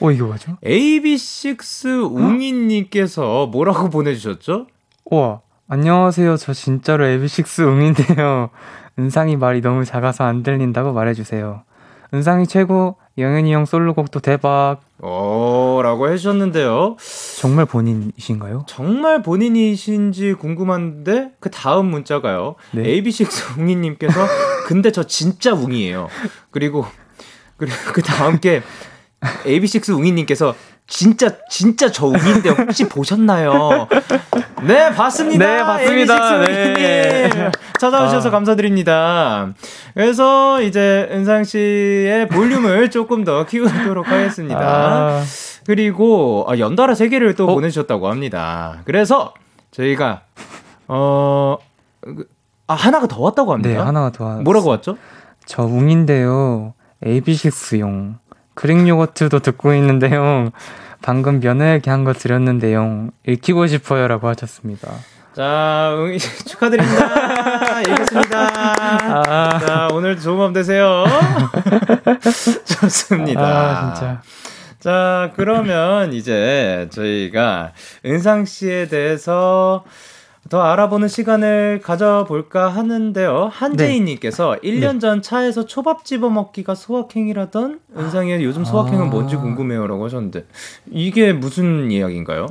[0.00, 0.56] 어, 이거 뭐죠?
[0.64, 4.66] AB6 웅이님께서 뭐라고 보내주셨죠?
[5.06, 6.36] 우와, 안녕하세요.
[6.36, 8.50] 저 진짜로 AB6 웅인데요.
[8.98, 11.62] 은상이 말이 너무 작아서 안 들린다고 말해주세요.
[12.14, 14.80] 은상이 최고, 영현이 형 솔로곡도 대박.
[15.02, 16.96] 오, 라고 해주셨는데요.
[17.40, 18.64] 정말 본인이신가요?
[18.68, 22.54] 정말 본인이신지 궁금한데, 그 다음 문자가요.
[22.72, 22.82] 네.
[22.82, 24.20] AB6 웅이님께서,
[24.68, 26.08] 근데 저 진짜 웅이에요.
[26.50, 26.86] 그리고,
[27.56, 28.62] 그리고 그 다음 게,
[29.20, 30.54] AB6 웅이님께서
[30.86, 33.88] 진짜 진짜 저 웅인데 혹시 보셨나요?
[34.66, 35.44] 네 봤습니다.
[35.44, 36.38] 네 봤습니다.
[36.38, 37.50] 네.
[37.80, 38.32] 찾아오셔서 아.
[38.32, 39.52] 감사드립니다.
[39.94, 44.60] 그래서 이제 은상 씨의 볼륨을 조금 더 키우도록 하겠습니다.
[44.60, 45.22] 아.
[45.66, 47.54] 그리고 아, 연달아 세 개를 또 어?
[47.54, 48.82] 보내주셨다고 합니다.
[48.84, 49.34] 그래서
[49.72, 50.22] 저희가
[50.86, 51.56] 어
[52.68, 53.70] 아, 하나가 더 왔다고 합니다.
[53.70, 54.42] 네 하나가 더 왔.
[54.42, 54.96] 뭐라고 왔죠?
[55.44, 56.74] 저 웅인데요.
[57.04, 58.14] AB6용
[58.56, 60.50] 그릭 요거트도 듣고 있는데요.
[61.02, 63.10] 방금 면회 얘기한 거 드렸는데요.
[63.26, 64.90] 읽히고 싶어요 라고 하셨습니다.
[65.34, 66.16] 자, 응,
[66.48, 67.80] 축하드립니다.
[67.80, 68.48] 읽겠습니다.
[68.48, 69.58] 아.
[69.58, 71.04] 자, 오늘 좋은 밤 되세요.
[72.64, 73.40] 좋습니다.
[73.42, 74.22] 아, 진짜.
[74.80, 77.72] 자, 그러면 이제 저희가
[78.06, 79.84] 은상 씨에 대해서
[80.48, 83.50] 더 알아보는 시간을 가져볼까 하는데요.
[83.52, 84.70] 한재희님께서 네.
[84.70, 89.10] 1년 전 차에서 초밥 집어 먹기가 소확행이라던 은상이의 요즘 소확행은 아.
[89.10, 90.46] 뭔지 궁금해요라고 하셨는데
[90.90, 92.46] 이게 무슨 이야기인가요?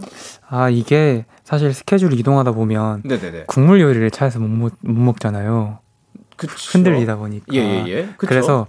[0.48, 3.46] 아 이게 사실 스케줄 이동하다 보면 네네네.
[3.48, 5.80] 국물 요리를 차에서 못, 못, 못 먹잖아요.
[6.36, 6.54] 그쵸.
[6.72, 7.46] 흔들리다 보니까.
[7.54, 7.86] 예 예예.
[7.88, 8.10] 예, 예.
[8.18, 8.68] 그래서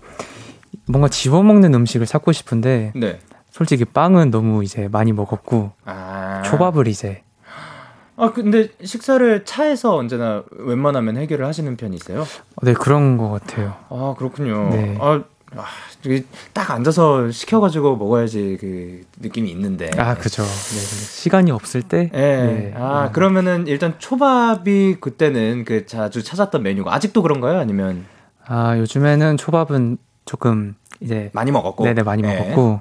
[0.87, 3.18] 뭔가 집어 먹는 음식을 찾고 싶은데 네.
[3.51, 6.43] 솔직히 빵은 너무 이제 많이 먹었고 아.
[6.45, 7.22] 초밥을 이제
[8.17, 12.25] 아 근데 식사를 차에서 언제나 웬만하면 해결을 하시는 편이세요?
[12.62, 13.77] 네 그런 것 같아요.
[13.91, 14.71] 아 그렇군요.
[14.71, 14.97] 네.
[15.01, 15.23] 아,
[15.57, 15.64] 아
[16.53, 19.91] 딱 앉아서 시켜가지고 먹어야지 그 느낌이 있는데.
[19.99, 20.43] 아 그죠.
[20.43, 20.49] 네,
[20.79, 22.11] 시간이 없을 때.
[22.12, 22.47] 네.
[22.47, 22.75] 네.
[22.77, 27.59] 아 그러면은 일단 초밥이 그때는 그 자주 찾았던 메뉴가 아직도 그런가요?
[27.59, 28.07] 아니면?
[28.47, 31.85] 아 요즘에는 초밥은 조금 이제 많이 먹었고.
[31.85, 32.37] 네네 많이 네.
[32.37, 32.81] 먹었고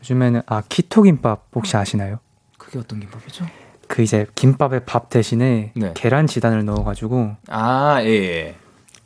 [0.00, 2.18] 요즘에는 아 키토 김밥 혹시 아시나요?
[2.58, 3.46] 그게 어떤 김밥이죠?
[3.88, 5.92] 그 이제 김밥에 밥 대신에 네.
[5.94, 8.54] 계란 지단을 넣어가지고 아 예, 예.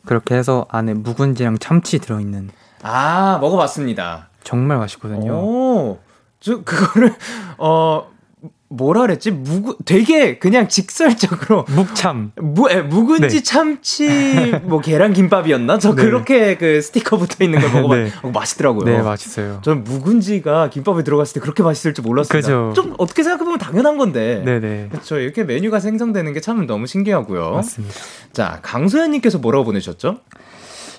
[0.05, 2.51] 그렇게 해서 안에 묵은지랑 참치 들어있는
[2.83, 4.29] 아 먹어봤습니다.
[4.43, 5.33] 정말 맛있거든요.
[5.35, 5.99] 오,
[6.41, 7.15] 저 그거를
[7.59, 8.11] 어
[8.71, 9.33] 뭐라 그랬지?
[9.33, 13.43] 무 되게 그냥 직설적으로 묵참 무 에, 묵은지 네.
[13.43, 14.09] 참치
[14.63, 15.79] 뭐 계란 김밥이었나?
[15.79, 16.05] 저 네.
[16.05, 18.13] 그렇게 그 스티커 붙어 있는 걸 먹어봐 네.
[18.23, 18.85] 어, 맛있더라고요.
[18.85, 19.61] 네, 맛있어요.
[19.63, 22.41] 저는 묵은지가 김밥에 들어갔을 때 그렇게 맛있을 줄 몰랐어요.
[22.41, 22.73] 그죠.
[22.77, 24.43] 좀 어떻게 생각해 보면 당연한 건데.
[24.45, 24.87] 네, 네.
[24.91, 25.19] 그렇죠.
[25.19, 27.51] 이렇게 메뉴가 생성되는 게 참 너무 신기하고요.
[27.53, 27.95] 맞습니다.
[28.33, 30.19] 자, 강소연 님께서 뭐라고 보내셨죠?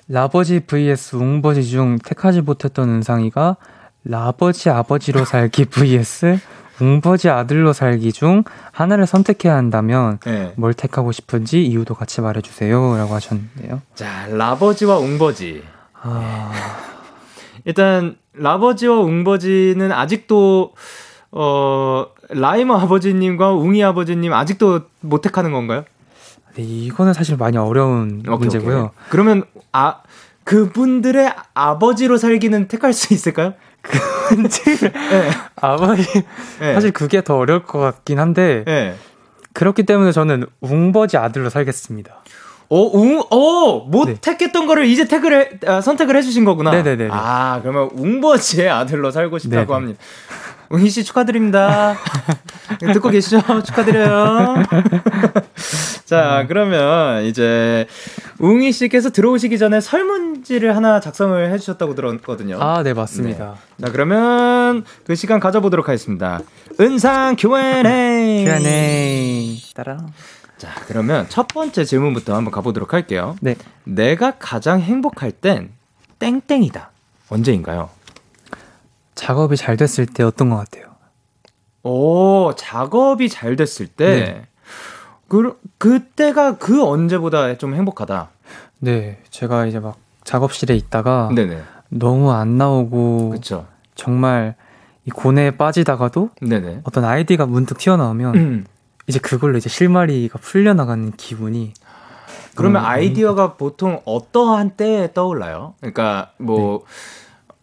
[0.07, 3.57] 라버지 vs 웅버지 중 택하지 못했던 은상이가
[4.03, 6.39] 라버지 아버지로 살기 vs
[6.81, 10.53] 웅버지 아들로 살기 중 하나를 선택해야 한다면 네.
[10.57, 13.81] 뭘 택하고 싶은지 이유도 같이 말해주세요라고 하셨는데요.
[13.95, 15.63] 자 라버지와 웅버지.
[16.01, 16.51] 아...
[17.65, 20.73] 일단 라버지와 웅버지는 아직도
[21.31, 25.85] 어 라이머 아버지님과 웅이 아버지님 아직도 못 택하는 건가요?
[26.55, 28.77] 네, 이거는 사실 많이 어려운 오케이, 문제고요.
[28.77, 29.09] 오케이.
[29.09, 30.01] 그러면 아
[30.43, 33.53] 그분들의 아버지로 살기는 택할 수 있을까요?
[33.81, 35.29] 그 문제를 네.
[35.55, 36.03] 아버지
[36.59, 36.73] 네.
[36.73, 38.95] 사실 그게 더 어려울 것 같긴 한데 네.
[39.53, 42.21] 그렇기 때문에 저는 웅버지 아들로 살겠습니다.
[42.69, 44.15] 어, 웅, 어, 못 네.
[44.21, 46.71] 택했던 거를 이제 택을 해, 아, 선택을 해주신 거구나.
[46.71, 47.09] 네네네.
[47.11, 49.73] 아, 그러면 웅버지의 아들로 살고 싶다고 네네.
[49.73, 49.99] 합니다.
[50.69, 51.97] 웅희 씨 축하드립니다.
[52.79, 53.41] 듣고 계시죠?
[53.63, 54.63] 축하드려요.
[56.05, 57.87] 자, 그러면 이제
[58.39, 62.57] 웅희 씨께서 들어오시기 전에 설문 지를 하나 작성을 해주셨다고 들었거든요.
[62.61, 63.55] 아, 네, 맞습니다.
[63.77, 63.85] 네.
[63.85, 66.39] 자, 그러면 그 시간 가져보도록 하겠습니다.
[66.79, 68.45] 은상 Q&A.
[68.45, 69.57] Q&A.
[69.73, 70.05] 따라.
[70.57, 73.35] 자, 그러면 첫 번째 질문부터 한번 가보도록 할게요.
[73.41, 73.55] 네.
[73.83, 75.71] 내가 가장 행복할 땐
[76.19, 76.91] 땡땡이다.
[77.29, 77.89] 언제인가요?
[79.15, 80.91] 작업이 잘 됐을 때 어떤 것 같아요?
[81.83, 84.05] 오, 작업이 잘 됐을 때.
[84.05, 84.47] 네.
[85.27, 88.29] 그, 그때가 그 언제보다 좀 행복하다.
[88.79, 91.61] 네, 제가 이제 막 작업실에 있다가 네네.
[91.89, 93.65] 너무 안 나오고 그쵸.
[93.95, 94.55] 정말
[95.05, 96.81] 이 고뇌에 빠지다가도 네네.
[96.83, 98.65] 어떤 아이디가 문득 튀어나오면 음.
[99.07, 101.73] 이제 그걸로 이제 실마리가 풀려나가는 기분이
[102.55, 105.73] 그러면 아이디어가 보통 어떠한 때에 떠올라요?
[105.79, 106.85] 그러니까 뭐 네.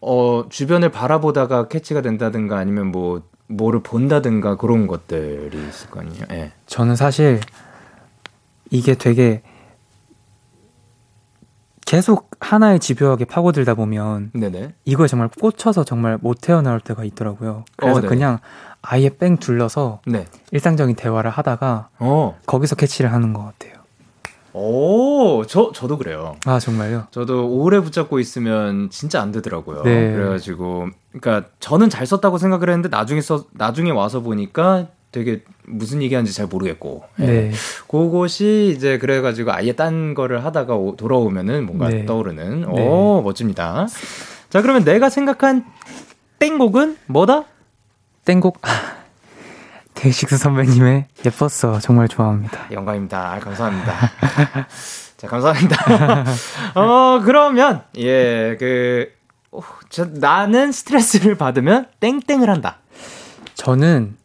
[0.01, 6.25] 어, 주변을 바라보다가 캐치가 된다든가 아니면 뭐, 뭐를 본다든가 그런 것들이 있을 거 아니에요.
[6.29, 6.51] 네.
[6.67, 7.39] 저는 사실
[8.69, 9.41] 이게 되게
[11.89, 14.75] 계속 하나의 집요하게 파고들다 보면 네네.
[14.85, 17.65] 이거에 정말 꽂혀서 정말 못 헤어나올 때가 있더라고요.
[17.77, 18.37] 그래서 어, 그냥
[18.83, 20.27] 아예 뺑 둘러서 네.
[20.51, 22.37] 일상적인 대화를 하다가 어.
[22.45, 23.79] 거기서 캐치를 하는 것 같아요.
[24.53, 26.35] 오, 저, 저도 그래요.
[26.45, 27.07] 아, 정말요?
[27.09, 29.81] 저도 오래 붙잡고 있으면 진짜 안 되더라고요.
[29.81, 30.13] 네.
[30.13, 36.33] 그래가지고, 그러니까 저는 잘 썼다고 생각을 했는데 나중에 써, 나중에 와서 보니까 되게 무슨 얘기하는지
[36.33, 37.03] 잘 모르겠고.
[37.19, 37.25] 예.
[37.25, 37.51] 네.
[37.87, 42.05] 그것이 이제 그래가지고 아예 딴 거를 하다가 오, 돌아오면은 뭔가 네.
[42.05, 42.61] 떠오르는.
[42.61, 42.87] 네.
[42.87, 43.87] 오, 멋집니다.
[44.49, 45.65] 자, 그러면 내가 생각한
[46.39, 47.45] 땡곡은 뭐다?
[48.25, 48.61] 땡곡.
[49.95, 52.71] 데이식스 선배님의 예뻤어 정말 좋아합니다.
[52.71, 53.33] 영광입니다.
[53.33, 53.93] 아, 감사합니다.
[55.19, 56.23] 자 감사합니다.
[56.79, 59.11] 어 그러면 예그
[59.51, 59.59] 어,
[60.13, 62.77] 나는 스트레스를 받으면 땡땡을 한다.
[63.55, 64.15] 저는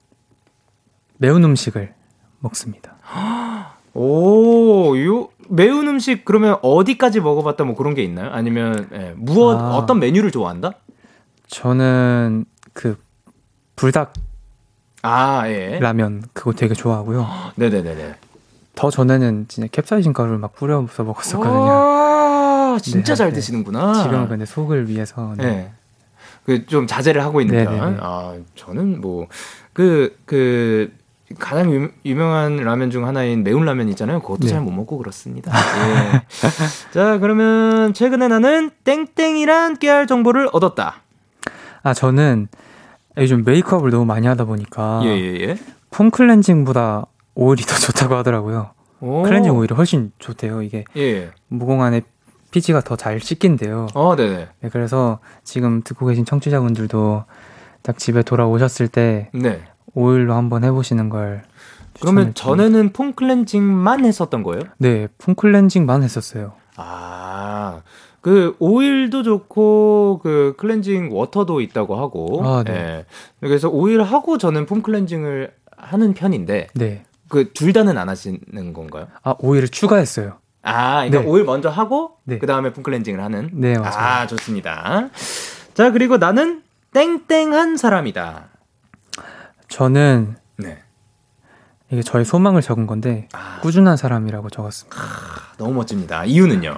[1.25, 1.95] 매운 음식을
[2.41, 2.97] 먹습니다.
[3.95, 8.29] 오, 요 매운 음식 그러면 어디까지 먹어봤다 뭐 그런 게 있나요?
[8.31, 10.72] 아니면 예, 무엇 아, 어떤 메뉴를 좋아한다?
[11.49, 12.45] 저는
[12.75, 12.99] 그
[13.77, 14.12] 불닭
[15.03, 15.79] 아, 예.
[15.81, 17.27] 라면 그거 되게 좋아하고요.
[17.57, 18.16] 네네네네.
[18.75, 21.70] 더 전에는 진짜 캡사이신 가루를 막 뿌려서 먹었었거든요.
[21.70, 23.35] 와, 진짜 네, 잘 네.
[23.35, 23.95] 드시는구나.
[24.03, 25.35] 지금은 근데 속을 위해서.
[25.39, 25.45] 네.
[25.45, 25.72] 네.
[26.45, 27.79] 그좀 자제를 하고 있는 네네네.
[27.79, 27.99] 편.
[28.03, 29.29] 아, 저는 뭐
[29.72, 31.04] 그그 그
[31.39, 34.20] 가장 유, 유명한 라면 중 하나인 매운 라면 있잖아요.
[34.20, 34.49] 그것도 네.
[34.49, 35.51] 잘못 먹고 그렇습니다.
[35.57, 36.22] 예.
[36.93, 40.97] 자, 그러면 최근에 나는 땡땡이란 깨알 정보를 얻었다.
[41.83, 42.49] 아, 저는
[43.16, 45.59] 요즘 메이크업을 너무 많이 하다 보니까 예, 예, 예.
[45.91, 48.70] 폼 클렌징보다 오일이 더 좋다고 하더라고요.
[49.01, 49.22] 오.
[49.22, 50.62] 클렌징 오일이 훨씬 좋대요.
[50.62, 51.31] 이게 예.
[51.49, 52.03] 무공 안에
[52.51, 53.89] 피지가 더 잘 씻긴대요.
[53.95, 54.49] 어, 네네.
[54.61, 57.25] 네, 그래서 지금 듣고 계신 청취자분들도
[57.83, 59.61] 딱 집에 돌아오셨을 때 네.
[59.95, 61.43] 오일로 한번 해보시는 걸
[62.01, 64.64] 그러면 전에는 폼 클렌징만 했었던 거예요?
[64.78, 66.55] 네, 폼 클렌징만 했었어요.
[66.76, 67.82] 아,
[68.20, 72.41] 그 오일도 좋고 그 클렌징 워터도 있다고 하고.
[72.45, 72.72] 아, 네.
[72.72, 73.05] 네.
[73.41, 76.68] 그래서 오일 하고 저는 폼 클렌징을 하는 편인데.
[76.74, 77.05] 네.
[77.28, 79.07] 그 둘 다는 안 하시는 건가요?
[79.22, 80.39] 아, 오일을 추가했어요.
[80.62, 81.26] 아, 그러니까 네.
[81.26, 82.39] 오일 먼저 하고 네.
[82.39, 83.51] 그 다음에 폼 클렌징을 하는.
[83.53, 83.95] 네, 맞아요.
[83.97, 85.11] 아, 좋습니다.
[85.74, 86.62] 자, 그리고 나는
[86.93, 88.49] 땡땡한 사람이다.
[89.69, 90.79] 저는 네.
[91.91, 93.61] 이게 저의 소망을 적은 건데 아.
[93.61, 94.97] 꾸준한 사람이라고 적었습니다.
[95.01, 96.25] 아, 너무 멋집니다.
[96.25, 96.77] 이유는요?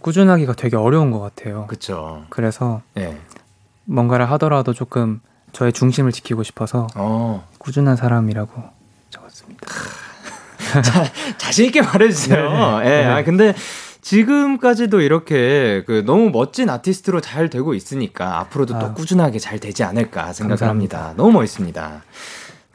[0.00, 1.66] 꾸준하기가 되게 어려운 것 같아요.
[1.66, 2.24] 그렇죠.
[2.30, 3.18] 그래서 네.
[3.84, 5.20] 뭔가를 하더라도 조금
[5.52, 7.46] 저의 중심을 지키고 싶어서 어.
[7.58, 8.62] 꾸준한 사람이라고
[9.10, 9.66] 적었습니다.
[10.84, 11.04] 자,
[11.38, 12.50] 자신 있게 말해주세요.
[12.80, 12.88] 네.
[12.88, 13.02] 네.
[13.02, 13.06] 네.
[13.06, 13.54] 아 근데
[14.02, 18.78] 지금까지도 이렇게 그 너무 멋진 아티스트로 잘 되고 있으니까 앞으로도 아.
[18.78, 21.14] 또 꾸준하게 잘 되지 않을까 생각을 합니다.
[21.16, 22.02] 너무 멋있습니다.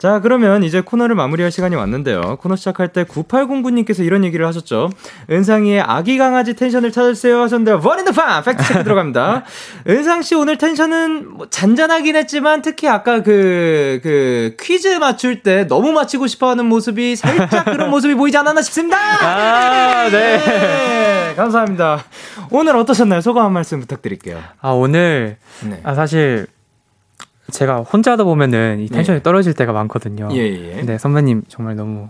[0.06, 2.36] 자, 그러면 이제 코너를 마무리할 시간이 왔는데요.
[2.40, 4.88] 코너 시작할 때 9809님께서 이런 얘기를 하셨죠.
[5.28, 8.44] 은상이의 아기 강아지 텐션을 찾으세요 하셨는데, 원인더 팜!
[8.44, 9.42] 팩트체크 들어갑니다.
[9.88, 16.28] 은상씨 오늘 텐션은 뭐 잔잔하긴 했지만, 특히 아까 그, 그, 퀴즈 맞출 때 너무 맞히고
[16.28, 18.96] 싶어 하는 모습이 살짝 그런 모습이 보이지 않았나 싶습니다!
[18.96, 20.38] 아, 네.
[20.38, 21.34] 네.
[21.34, 22.04] 감사합니다.
[22.50, 23.22] 오늘 어떠셨나요?
[23.22, 24.40] 소감 한 말씀 부탁드릴게요.
[24.60, 25.80] 아, 오늘, 네.
[25.82, 26.46] 아, 사실,
[27.50, 29.22] 제가 혼자 하다 보면은 이 텐션이 네.
[29.22, 30.28] 떨어질 때가 많거든요.
[30.32, 30.76] 예, 예.
[30.76, 32.08] 근데 선배님 정말 너무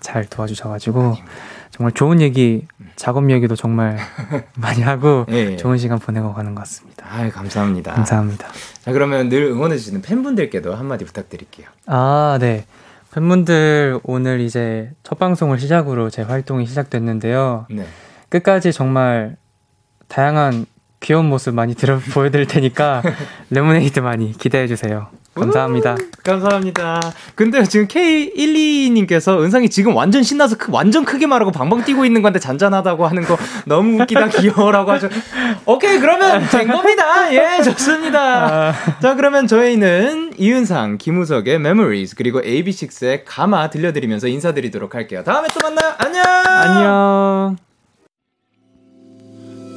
[0.00, 1.26] 잘 도와주셔가지고 아닙니다.
[1.70, 2.66] 정말 좋은 얘기,
[2.96, 3.98] 작업 얘기도 정말
[4.56, 5.56] 많이 하고 예, 예.
[5.56, 7.06] 좋은 시간 보내고 가는 것 같습니다.
[7.08, 7.92] 아, 감사합니다.
[7.92, 8.48] 감사합니다.
[8.82, 11.68] 자, 그러면 늘 응원해 주시는 팬분들께도 한마디 부탁드릴게요.
[11.86, 12.64] 아, 네.
[13.12, 17.66] 팬분들 오늘 이제 첫 방송을 시작으로 제 활동이 시작됐는데요.
[17.70, 17.86] 네.
[18.28, 19.36] 끝까지 정말
[20.08, 20.66] 다양한
[21.00, 23.02] 귀여운 모습 많이 들어 보여드릴 테니까
[23.50, 25.08] 레모네이드 많이 기대해 주세요.
[25.34, 25.92] 감사합니다.
[25.94, 27.00] 우, 감사합니다.
[27.36, 32.40] 근데 지금 K122님께서 은상이 지금 완전 신나서 크, 완전 크게 말하고 방방 뛰고 있는 건데
[32.40, 35.08] 잔잔하다고 하는 거 너무 웃기다 귀여워라고 하죠.
[35.64, 37.32] 오케이 그러면 된 겁니다.
[37.32, 38.70] 예 좋습니다.
[38.70, 38.74] 아...
[39.00, 45.22] 자 그러면 저희는 이은상, 김우석의 Memories 그리고 AB6IX의 가마 들려드리면서 인사드리도록 할게요.
[45.24, 45.94] 다음에 또 만나요.
[45.98, 46.24] 안녕.
[46.24, 47.67] 안녕.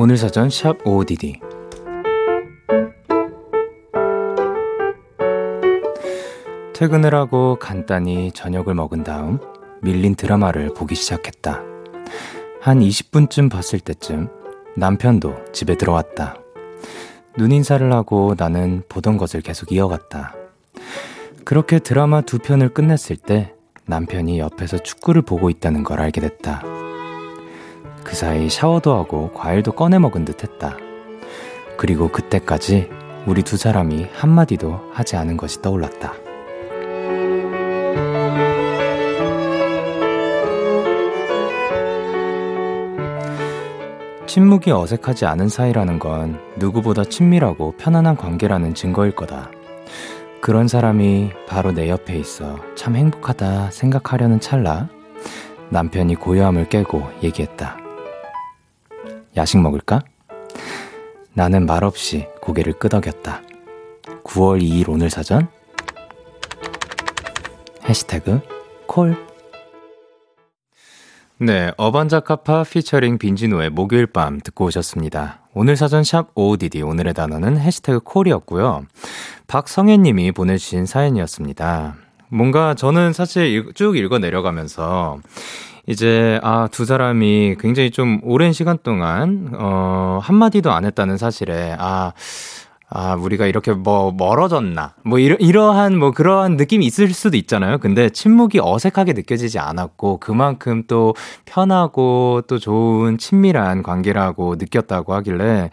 [0.00, 1.40] 오늘 사전 샵 OODD
[6.72, 9.40] 퇴근을 하고 간단히 저녁을 먹은 다음
[9.82, 11.62] 밀린 드라마를 보기 시작했다.
[12.60, 14.28] 한 20분쯤 봤을 때쯤
[14.76, 16.36] 남편도 집에 들어왔다.
[17.36, 20.32] 눈인사를 하고 나는 보던 것을 계속 이어갔다.
[21.44, 23.52] 그렇게 드라마 두 편을 끝냈을 때
[23.86, 26.77] 남편이 옆에서 축구를 보고 있다는 걸 알게 됐다.
[28.08, 30.78] 그 사이 샤워도 하고 과일도 꺼내 먹은 듯 했다.
[31.76, 32.88] 그리고 그때까지
[33.26, 36.14] 우리 두 사람이 한마디도 하지 않은 것이 떠올랐다.
[44.26, 49.50] 침묵이 어색하지 않은 사이라는 건 누구보다 친밀하고 편안한 관계라는 증거일 거다.
[50.40, 54.88] 그런 사람이 바로 내 옆에 있어 참 행복하다 생각하려는 찰나
[55.68, 57.87] 남편이 고요함을 깨고 얘기했다.
[59.38, 60.02] 야식 먹을까?
[61.32, 63.40] 나는 말없이 고개를 끄덕였다.
[64.24, 65.46] 9월 2일 오늘 사전
[67.88, 68.40] 해시태그
[68.86, 69.16] 콜
[71.38, 75.42] 네, 어반자카파 피처링 빈지노의 목요일 밤 듣고 오셨습니다.
[75.54, 78.86] 오늘 사전 샵 OODD 오늘의 단어는 해시태그 콜이었고요.
[79.46, 81.94] 박성혜님이 보내주신 사연이었습니다.
[82.28, 85.20] 뭔가 저는 사실 쭉 읽어 내려가면서
[85.88, 92.12] 이제 아 두 사람이 굉장히 좀 오랜 시간 동안 어 한마디도 안 했다는 사실에 아
[92.90, 94.94] 아, 우리가 이렇게 뭐 멀어졌나?
[95.04, 97.76] 뭐 이러, 이러한 뭐 그러한 느낌이 있을 수도 있잖아요.
[97.78, 101.14] 근데 침묵이 어색하게 느껴지지 않았고 그만큼 또
[101.44, 105.70] 편하고 또 좋은 친밀한 관계라고 느꼈다고 하길래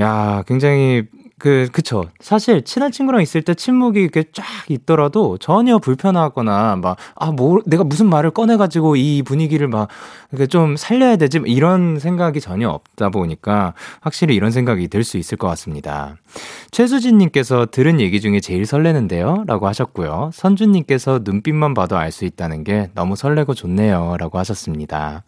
[0.00, 1.04] 야, 굉장히
[1.38, 2.04] 그, 그쵸.
[2.20, 7.82] 사실, 친한 친구랑 있을 때 침묵이 이렇게 쫙 있더라도 전혀 불편하거나, 막, 아, 뭐, 내가
[7.84, 9.88] 무슨 말을 꺼내가지고 이 분위기를 막,
[10.30, 11.40] 이렇게 좀 살려야 되지?
[11.46, 16.14] 이런 생각이 전혀 없다 보니까, 확실히 이런 생각이 들 수 있을 것 같습니다.
[16.70, 19.42] 최수진님께서 들은 얘기 중에 제일 설레는데요?
[19.46, 20.30] 라고 하셨고요.
[20.32, 24.16] 선주님께서 눈빛만 봐도 알 수 있다는 게 너무 설레고 좋네요.
[24.18, 25.24] 라고 하셨습니다.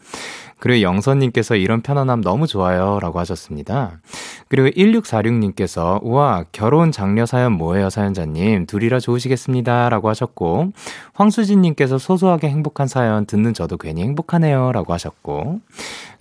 [0.65, 2.99] 그리고 영선님께서 이런 편안함 너무 좋아요.
[2.99, 4.01] 라고 하셨습니다.
[4.49, 8.65] 그리고 1646님께서, 우와, 결혼 장려 사연 뭐예요, 사연자님?
[8.65, 9.91] 둘이라 좋으시겠습니다.
[9.91, 10.73] 라고 하셨고,
[11.13, 14.73] 황수진님께서 소소하게 행복한 사연 듣는 저도 괜히 행복하네요.
[14.73, 15.61] 라고 하셨고,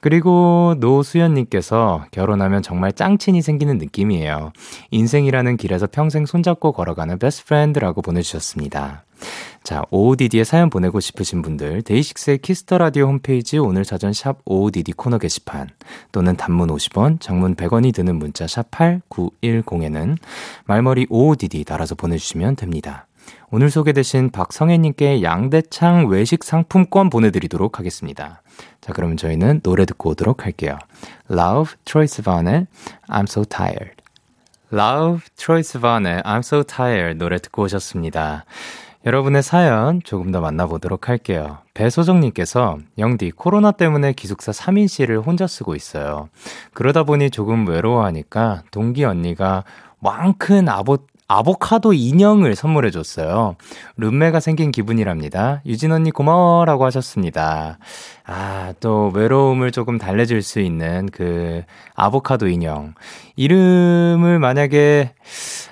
[0.02, 4.52] 그리고 노수연님께서 결혼하면 정말 짱친이 생기는 느낌이에요.
[4.92, 9.06] 인생이라는 길에서 평생 손잡고 걸어가는 best friend라고 보내주셨습니다.
[9.64, 14.94] 자, OODD에 사연 보내고 싶으신 분들, DAY6의 Kiss the Radio 홈페이지 오늘 사전 샵 OODD
[14.94, 15.70] 코너 게시판
[16.12, 20.18] 또는 단문 50원, 장문 100원이 드는 문자 샵 8910에는
[20.66, 23.08] 말머리 OODD 달아서 보내주시면 됩니다.
[23.52, 28.42] 오늘 소개되신 박성혜님께 양대창 외식 상품권 보내드리도록 하겠습니다.
[28.82, 30.78] 자, 그러면 저희는 노래 듣고 오도록 할게요.
[31.30, 32.68] Love, Troye Sivan의
[33.08, 33.96] I'm So Tired.
[34.74, 38.46] Love, Troye Sivan의 I'm So Tired 노래 듣고 오셨습니다.
[39.06, 41.58] 여러분의 사연 조금 더 만나보도록 할게요.
[41.74, 46.30] 배소정님께서 영디 코로나 때문에 기숙사 3인실을 혼자 쓰고 있어요.
[46.74, 49.66] 그러다 보니 조금 외로워하니까 동기 언니가
[50.00, 53.56] 왕큰 아보, 아보카도 인형을 선물해 줬어요.
[53.98, 55.62] 룸메가 생긴 기분이랍니다.
[55.66, 57.80] 유진 언니 고마워라고 하셨습니다.
[58.26, 61.64] 아, 또 외로움을 조금 달래줄 수 있는 그
[61.96, 62.94] 아보카도 인형.
[63.36, 65.14] 이름을 만약에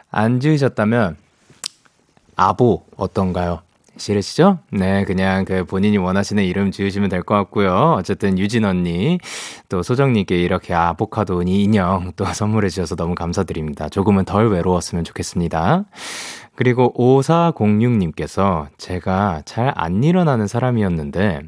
[0.09, 1.15] 안 지으셨다면
[2.49, 3.61] 아보 어떤가요?
[3.97, 4.59] 싫으시죠?
[4.71, 7.95] 네, 그냥 그 본인이 원하시는 이름 지으시면 될 것 같고요.
[7.99, 9.19] 어쨌든 유진 언니,
[9.69, 13.89] 또 소정님께 이렇게 아보카도 인형 또 선물해 주셔서 너무 감사드립니다.
[13.89, 15.85] 조금은 덜 외로웠으면 좋겠습니다.
[16.61, 21.41] 그리고 5406님께서 제가 잘 안 일어나는 사람이었는데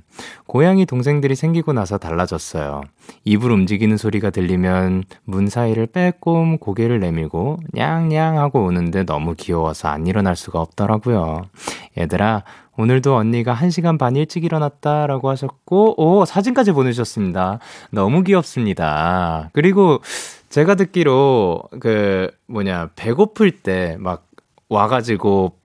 [0.47, 2.81] 고양이 동생들이 생기고 나서 달라졌어요.
[3.23, 10.07] 입을 움직이는 소리가 들리면 문 사이를 빼꼼 고개를 내밀고 냥냥 하고 오는데 너무 귀여워서 안
[10.07, 11.43] 일어날 수가 없더라고요.
[11.95, 12.43] 얘들아,
[12.75, 17.59] 오늘도 언니가 1시간 반 일찍 일어났다라고 하셨고, 오, 사진까지 보내주셨습니다.
[17.91, 19.51] 너무 귀엽습니다.
[19.53, 20.01] 그리고
[20.49, 24.25] 제가 듣기로 그 뭐냐, 배고플 때 막
[24.69, 25.59] 와가지고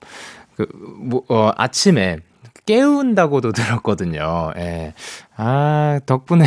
[0.57, 0.67] 그
[0.99, 2.19] 뭐, 어, 아침에
[2.67, 4.53] 깨운다고도 들었거든요.
[4.57, 4.95] 예.
[5.37, 6.45] 아, 덕분에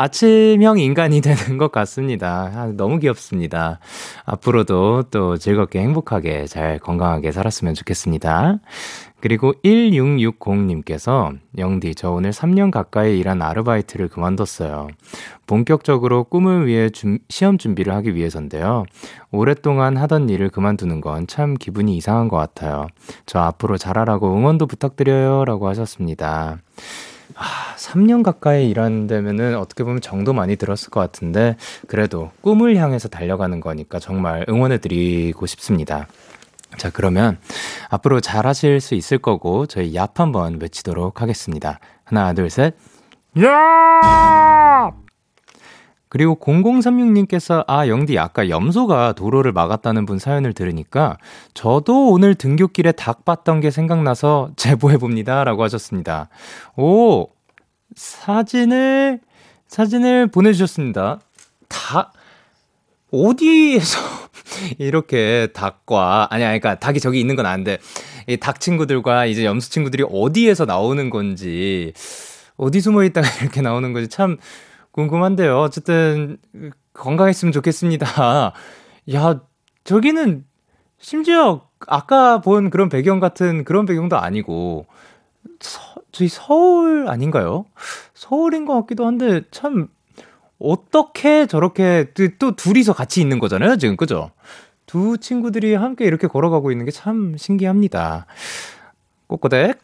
[0.00, 2.50] 아침형 인간이 되는 것 같습니다.
[2.54, 3.80] 아, 너무 귀엽습니다.
[4.24, 8.60] 앞으로도 또 즐겁게 행복하게 잘 건강하게 살았으면 좋겠습니다.
[9.20, 14.88] 그리고 1660님께서 영디, 저 오늘 3년 가까이 일한 아르바이트를 그만뒀어요.
[15.46, 18.84] 본격적으로 꿈을 위해 준, 시험 준비를 하기 위해서인데요.
[19.30, 22.86] 오랫동안 하던 일을 그만두는 건 참 기분이 이상한 것 같아요.
[23.26, 25.44] 저 앞으로 잘하라고 응원도 부탁드려요.
[25.44, 26.56] 라고 하셨습니다.
[27.34, 31.56] 아, 3년 가까이 일한다면은 어떻게 보면 정도 많이 들었을 것 같은데,
[31.86, 36.06] 그래도 꿈을 향해서 달려가는 거니까 정말 응원해 드리고 싶습니다.
[36.76, 37.38] 자, 그러면
[37.88, 41.80] 앞으로 잘 하실 수 있을 거고, 저희 얍 한번 외치도록 하겠습니다.
[42.04, 42.74] 하나, 둘, 셋.
[43.42, 44.90] 야!
[46.10, 51.16] 그리고 0036님께서, 아, 영디, 아까 염소가 도로를 막았다는 분 사연을 들으니까,
[51.54, 55.44] 저도 오늘 등굣길에 닭 봤던 게 생각나서 제보해 봅니다.
[55.44, 56.28] 라고 하셨습니다.
[56.76, 57.28] 오,
[57.96, 59.20] 사진을,
[59.68, 61.20] 사진을 보내주셨습니다.
[61.68, 62.12] 닭,
[63.12, 63.98] 어디에서
[64.78, 67.78] 이렇게 닭과 아니 아니 그러니까 닭이 저기 있는 건 아는데
[68.28, 71.92] 이 닭 친구들과 이제 염소 친구들이 어디에서 나오는 건지
[72.56, 74.36] 어디 숨어 있다가 이렇게 나오는 건지 참
[74.92, 75.58] 궁금한데요.
[75.60, 76.38] 어쨌든
[76.94, 78.52] 건강했으면 좋겠습니다.
[79.14, 79.40] 야,
[79.84, 80.44] 저기는
[80.98, 84.86] 심지어 아까 본 그런 배경 같은 그런 배경도 아니고
[85.60, 85.80] 서,
[86.12, 87.64] 저희 서울 아닌가요?
[88.14, 89.88] 서울인 것 같기도 한데 참
[90.58, 93.96] 어떻게 저렇게 또 둘이서 같이 있는 거잖아요, 지금.
[93.96, 94.30] 그죠?
[94.86, 98.26] 두 친구들이 함께 이렇게 걸어가고 있는 게 참 신기합니다.
[99.28, 99.78] 꼬꼬댁.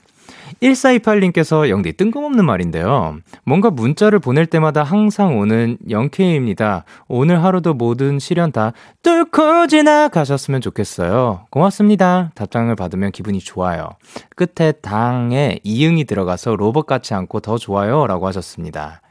[0.63, 3.19] 1428님께서 영디 뜬금없는 말인데요.
[3.45, 6.85] 뭔가 문자를 보낼 때마다 항상 오는 영케이입니다.
[7.09, 11.47] 오늘 하루도 모든 시련 다 뚫고 지나가셨으면 좋겠어요.
[11.51, 12.31] 고맙습니다.
[12.35, 13.91] 답장을 받으면 기분이 좋아요.
[14.35, 18.07] 끝에 당에 이응이 들어가서 로봇 같지 않고 더 좋아요.
[18.07, 19.03] 라고 하셨습니다.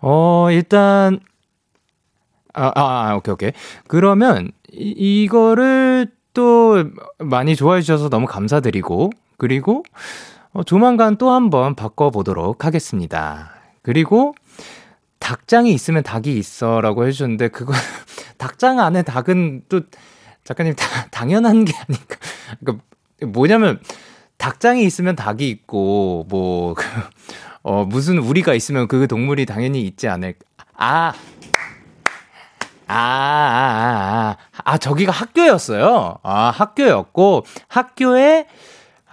[0.00, 1.20] 어, 일단,
[2.52, 3.52] 아, 아, 아, 오케이, 오케이.
[3.88, 6.84] 그러면, 이, 이거를 또
[7.18, 9.82] 많이 좋아해 주셔서 너무 감사드리고, 그리고,
[10.54, 13.50] 어, 조만간 또 한번 바꿔보도록 하겠습니다.
[13.82, 14.34] 그리고,
[15.18, 17.72] 닭장이 있으면 닭이 있어 라고 해주셨는데, 그거,
[18.38, 19.80] 닭장 안에 닭은 또
[20.44, 22.16] 작가님 다, 당연한 게 아닌가.
[22.60, 22.84] 그러니까
[23.26, 23.80] 뭐냐면
[24.36, 26.84] 닭장이 있으면 닭이 있고 뭐 그,
[27.62, 30.34] 어, 무슨 우리가 있으면 그 동물이 당연히 있지 않을
[30.76, 31.14] 아
[32.86, 36.18] 아, 아, 아, 아, 아, 저기가 학교였어요.
[36.22, 38.46] 아, 학교였고, 학교에,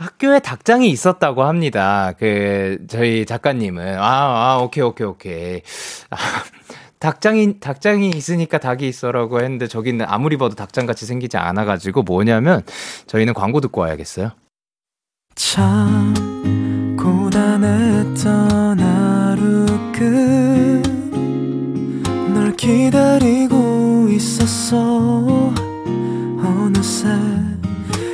[0.02, 2.14] 학교에 닭장이 있었다고 합니다.
[2.18, 4.00] 그, 저희 작가님은.
[4.00, 5.62] 아, 아, 오케이, 오케이, 오케이.
[6.10, 6.18] 아,
[6.98, 12.64] 닭장이, 닭장이 있으니까 닭이 있어라고 했는데, 저기는 아무리 봐도 닭장 같이 생기지 않아 가지고, 뭐냐면,
[13.06, 14.32] 저희는 광고 듣고 와야겠어요.
[15.36, 16.14] 참,
[17.00, 20.82] 고단했던 하루 끝.
[22.34, 25.54] 널 기다리고 있었어
[26.44, 27.08] 어느새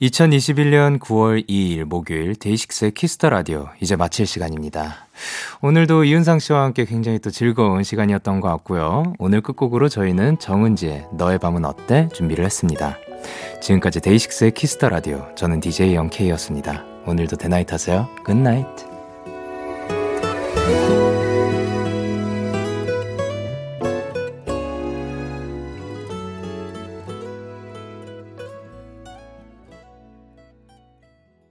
[0.00, 5.08] 2021년 9월 2일 목요일 DAY6의 Kiss the Radio 이제 마칠 시간입니다.
[5.60, 9.12] 오늘도 이은상 씨와 함께 굉장히 또 즐거운 시간이었던 것 같고요.
[9.18, 12.96] 오늘 끝곡으로 저희는 정은지의 너의 밤은 어때 준비를 했습니다.
[13.60, 16.82] 지금까지 데이식스의 키스터 라디오 저는 DJ 영케이였습니다.
[17.06, 18.08] 오늘도 대나잇 하세요.
[18.24, 18.66] 굿나잇.